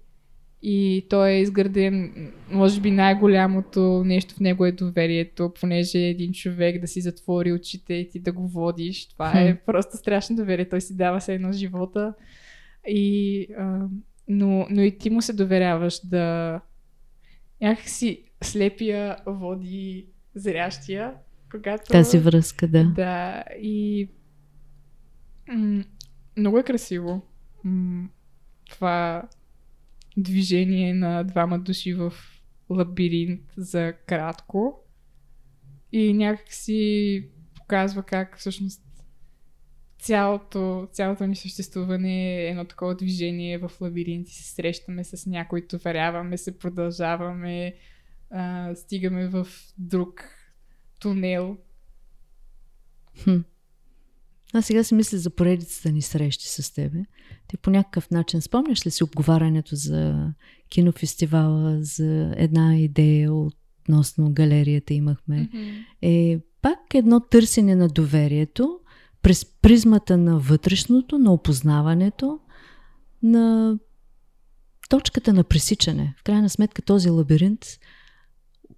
[0.68, 2.14] И той е изграден,
[2.52, 7.94] може би най-голямото нещо в него е доверието, понеже един човек да си затвори очите
[7.94, 9.08] и ти да го водиш.
[9.08, 9.38] Това хм.
[9.38, 10.70] е просто страшно доверие.
[10.70, 12.14] Той си дава се едно живота.
[12.88, 13.88] И, а,
[14.28, 16.62] но, но и ти му се доверяваш да
[17.62, 20.06] някакси слепия води
[20.36, 21.14] зрящия.
[21.52, 21.92] Когато...
[21.92, 22.84] Тази връзка, да.
[22.84, 24.10] Да, и
[25.48, 25.84] м-
[26.38, 27.22] много е красиво.
[27.64, 28.10] М-
[28.70, 29.24] това
[30.18, 32.14] движение на двама души в
[32.70, 34.80] лабиринт за кратко.
[35.92, 38.82] И някак си показва как всъщност
[40.00, 44.34] цялото, цялото ни съществуване е едно такова движение в лабиринти.
[44.34, 47.76] Се срещаме с някой, товаряваме се, продължаваме,
[48.30, 50.24] а, стигаме в друг
[51.00, 51.58] тунел.
[53.24, 53.38] Хм.
[54.54, 57.06] Аз сега си мисля за поредицата ни срещи с тебе.
[57.48, 60.32] Ти по някакъв начин спомняш ли си обговарянето за
[60.70, 65.50] кинофестивала, за една идея относно галерията имахме?
[65.54, 65.86] Mm-hmm.
[66.02, 68.80] Е пак едно търсене на доверието
[69.22, 72.40] през призмата на вътрешното, на опознаването,
[73.24, 73.78] на
[74.90, 76.16] точката на пресичане.
[76.18, 77.66] В крайна сметка този лабиринт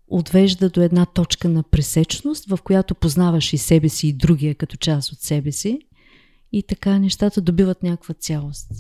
[0.08, 4.78] отвежда до една точка на пресечност, в която познаваш и себе си и другия като
[4.78, 5.80] част от себе си.
[6.51, 8.72] И така нещата добиват някаква цялост.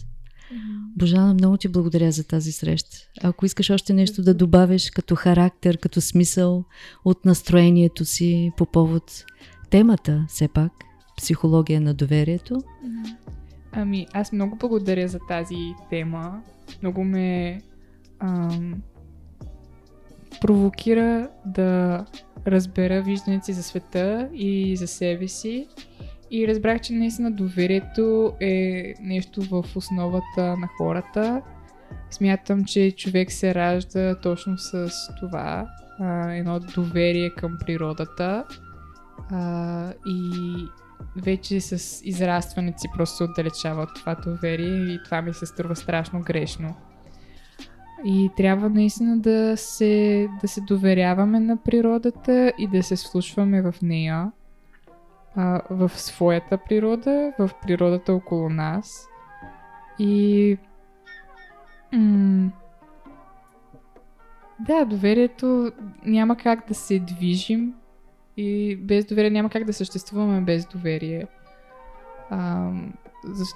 [0.95, 2.97] Божана, много ти благодаря за тази среща.
[3.23, 6.63] Ако искаш още нещо да добавиш като характер, като смисъл
[7.05, 9.25] от настроението си по повод
[9.69, 10.71] темата, все пак,
[11.17, 12.63] психология на доверието.
[13.71, 16.41] Ами, аз много благодаря за тази тема.
[16.81, 17.61] Много ме
[18.19, 18.81] ам,
[20.41, 22.05] провокира да
[22.47, 25.67] разбера виждането за света и за себе си.
[26.31, 31.41] И разбрах, че наистина доверието е нещо в основата на хората.
[32.11, 35.67] Смятам, че човек се ражда точно с това.
[35.99, 38.45] А, едно доверие към природата.
[39.31, 40.21] А, и
[41.15, 46.21] вече с израстването си просто отдалечава от това доверие и това ми се струва страшно
[46.21, 46.75] грешно.
[48.05, 53.75] И трябва наистина да се, да се доверяваме на природата и да се слушваме в
[53.81, 54.31] нея,
[55.35, 59.07] а, в своята природа, в природата около нас.
[59.99, 60.57] И.
[61.93, 62.51] М-
[64.59, 65.71] да, доверието
[66.05, 67.73] няма как да се движим
[68.37, 71.27] и без доверие няма как да съществуваме без доверие.
[72.29, 72.71] А,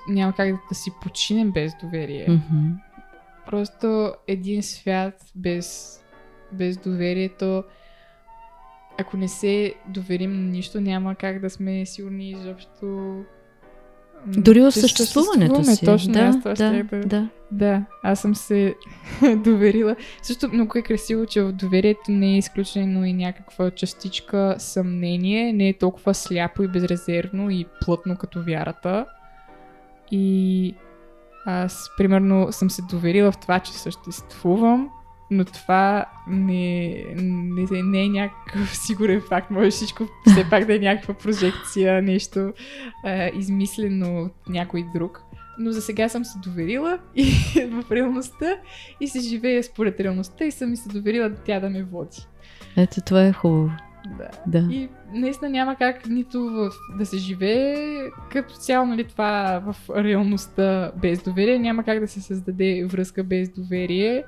[0.10, 2.28] няма как да си починем без доверие.
[2.28, 2.74] Mm-hmm.
[3.46, 5.98] Просто един свят без,
[6.52, 7.64] без доверието,
[9.00, 13.18] ако не се доверим на нищо, няма как да сме сигурни изобщо
[14.28, 15.86] дори в съществуването си.
[15.86, 17.30] Точно, да, аз това да, да, да.
[17.52, 18.76] да, аз съм се
[19.38, 19.96] доверила.
[20.22, 25.70] Също много е красиво, че в доверието не е изключено и някаква частичка съмнение, не
[25.70, 29.06] е толкова сляпо и безрезервно и плътно като вярата.
[30.12, 30.76] И
[31.46, 34.90] аз, примерно, съм се доверила в това, че съществувам,
[35.32, 39.52] но това не, не, не е някакъв сигурен факт.
[39.52, 42.54] Може всичко все пак да е някаква прожекция, нещо
[43.06, 45.22] е, измислено от някой друг.
[45.60, 47.32] Но за сега съм се доверила и
[47.72, 48.56] в реалността
[49.02, 52.28] и се живея според реалността и съм ми се доверила тя да ме води.
[52.78, 53.72] Ето това е хубаво.
[54.18, 54.30] Да.
[54.48, 54.74] да.
[54.74, 60.92] И наистина няма как нито в, да се живее като цяло, нали, това в реалността
[61.02, 61.60] без доверие.
[61.60, 64.24] Няма как да се създаде връзка без доверие.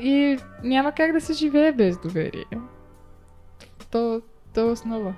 [0.00, 2.44] И няма как да се живее без доверие.
[3.90, 4.20] То,
[4.54, 5.14] то е основа.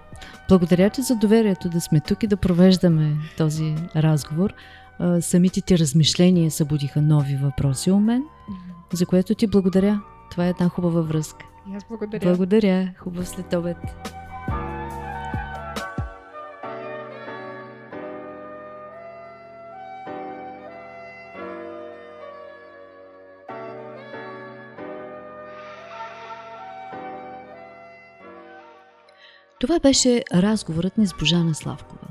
[0.49, 4.55] Благодаря ти за доверието да сме тук и да провеждаме този разговор.
[5.21, 8.25] Самите ти размишления събудиха нови въпроси у мен,
[8.93, 10.01] за което ти благодаря.
[10.31, 11.48] Това е една хубава връзка.
[11.73, 12.25] И аз благодаря.
[12.25, 12.95] Благодаря.
[12.99, 13.77] Хубав след обед.
[29.61, 32.09] Това беше разговорът ни с Божана Славкова.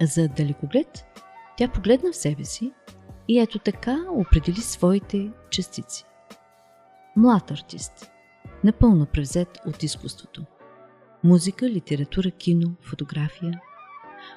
[0.00, 1.04] За далекоглед,
[1.56, 2.72] тя погледна в себе си
[3.28, 6.04] и ето така определи своите частици.
[7.16, 8.10] Млад артист,
[8.64, 10.44] напълно превзет от изкуството.
[11.24, 13.60] Музика, литература, кино, фотография.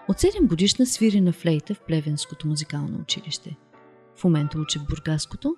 [0.07, 3.55] От 7 годишна свири на флейта в Плевенското музикално училище.
[4.15, 5.55] В момента учи в Бургаското,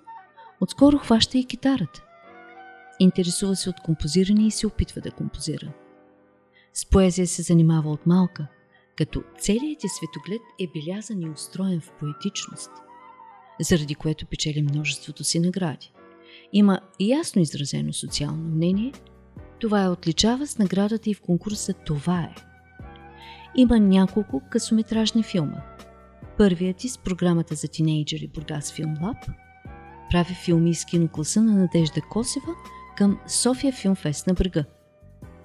[0.60, 2.04] отскоро хваща и китарата.
[3.00, 5.72] Интересува се от композиране и се опитва да композира.
[6.74, 8.46] С поезия се занимава от малка,
[8.96, 12.70] като целият ти светоглед е белязан и устроен в поетичност,
[13.60, 15.92] заради което печели множеството си награди.
[16.52, 18.92] Има ясно изразено социално мнение,
[19.60, 22.34] това е отличава с наградата и в конкурса Това е.
[23.56, 25.62] Има няколко късометражни филма.
[26.38, 29.16] Първият с програмата за тинейджери Бургас Филм Лаб
[30.10, 32.54] прави филми из кинокласа на Надежда Косева
[32.96, 34.64] към София Филмфест на брега.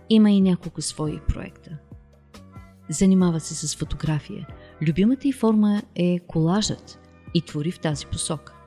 [0.10, 1.78] Има и няколко свои проекта.
[2.90, 4.48] Занимава се с фотография.
[4.82, 7.00] Любимата й форма е колажът
[7.34, 8.63] и твори в тази посока.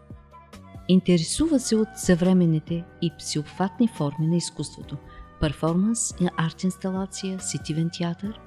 [0.89, 4.97] Интересува се от съвременните и псиобхватни форми на изкуството–
[5.41, 8.41] перформанс, арт-инсталация, сетивен театър.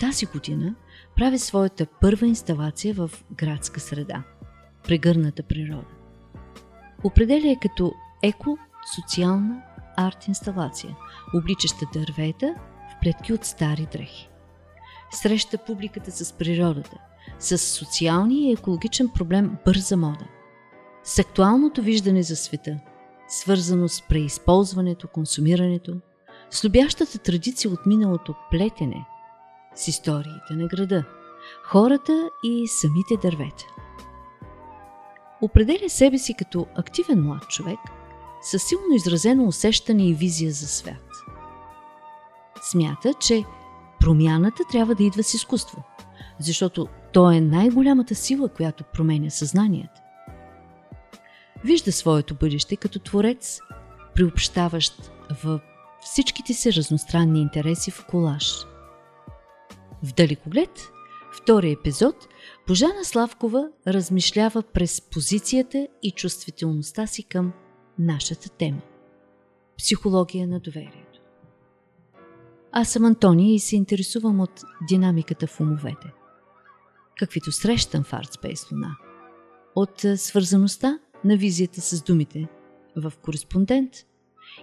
[0.00, 0.74] Тази година
[1.16, 4.22] прави своята първа инсталация в градска среда–
[4.84, 5.86] прегърната природа.
[7.04, 7.92] Определя е като
[8.22, 9.62] еко-социална
[9.96, 10.96] арт-инсталация,
[11.34, 12.54] обличаща дървета
[12.90, 14.28] в плетки от стари дрехи.
[15.10, 16.98] Среща публиката с природата,
[17.38, 20.26] с социалния и екологичен проблем бърза мода,
[21.06, 22.78] с актуалното виждане за света,
[23.28, 25.96] свързано с преизползването, консумирането,
[26.50, 29.06] с любящата традиция от миналото плетене,
[29.74, 31.04] с историите на града,
[31.64, 33.64] хората и самите дървета.
[35.42, 37.78] Определя себе си като активен млад човек
[38.42, 41.10] със силно изразено усещане и визия за свят.
[42.62, 43.44] Смята, че
[44.00, 45.82] промяната трябва да идва с изкуство,
[46.38, 50.05] защото то е най-голямата сила, която променя съзнанието.
[51.66, 53.60] Вижда своето бъдеще като творец,
[54.14, 55.10] приобщаващ
[55.42, 55.60] в
[56.00, 58.66] всичките си разностранни интереси в колаж.
[60.02, 60.88] В далекоглед,
[61.32, 62.14] втори епизод,
[62.68, 67.52] Божана Славкова размишлява през позицията и чувствителността си към
[67.98, 68.80] нашата тема–
[69.78, 71.20] психология на доверието.
[72.72, 76.12] Аз съм Антония и се интересувам от динамиката в умовете.
[77.18, 78.96] Каквито срещам в Artspace Луна.
[79.74, 82.48] От свързаността на визията с думите
[82.96, 83.92] в кореспондент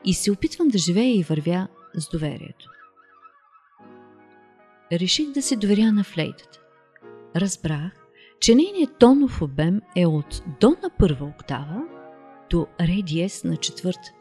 [0.05, 2.69] и се опитвам да живея и вървя с доверието.
[4.91, 6.59] Реших да се доверя на флейтата.
[7.35, 7.91] Разбрах,
[8.39, 11.83] че нейният тонов обем е от до на първа октава
[12.49, 14.11] до ре диез на четвърта.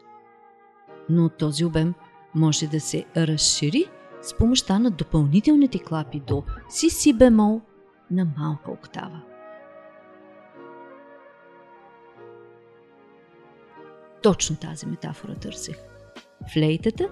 [1.09, 1.93] Но този обем
[2.35, 3.85] може да се разшири
[4.21, 7.61] с помощта на допълнителните клапи до си си бемол
[8.11, 9.32] на малка октава.
[14.23, 15.75] Точно тази метафора търсех.
[16.53, 17.09] Флейтата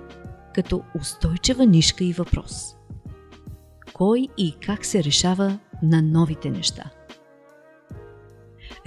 [0.56, 2.76] като устойчива нишка и въпрос.
[3.94, 6.92] Кой и как се решава на новите неща?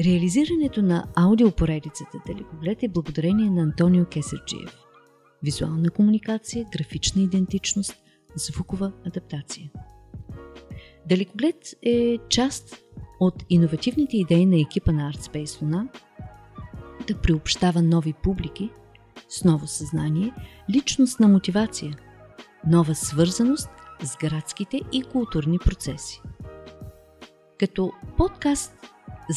[0.00, 4.78] Реализирането на аудиопоредицата Далекоглед е благодарение на Антонио Кесерджиев.
[5.42, 7.94] Визуална комуникация, графична идентичност,
[8.36, 9.70] звукова адаптация.
[11.08, 12.76] Далекоглед е част
[13.20, 15.88] от иновативните идеи на екипа на ArtSpace Луна
[17.06, 18.70] да приобщава нови публики
[19.28, 20.32] с ново съзнание,
[20.70, 21.96] личностна мотивация,
[22.66, 23.68] нова свързаност
[24.02, 26.22] с градските и културни процеси.
[27.58, 28.74] Като подкаст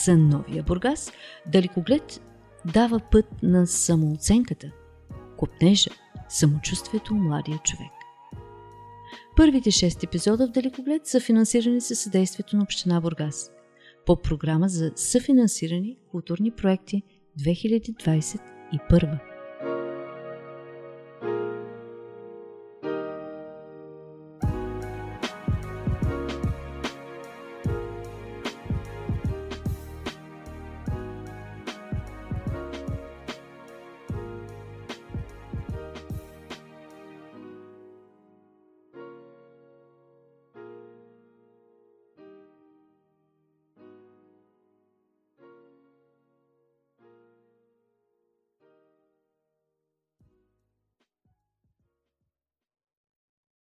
[0.05, 1.11] за новия Бургас,
[1.45, 2.21] Далекоглед
[2.65, 4.71] дава път на самооценката,
[5.37, 5.89] копнежа,
[6.29, 7.91] самочувствието у младия човек.
[9.35, 13.51] Първите шест епизода в Далекоглед са финансирани със съдействието на Община Бургас
[14.05, 17.03] по програма за съфинансирани културни проекти
[17.37, 19.36] 2021.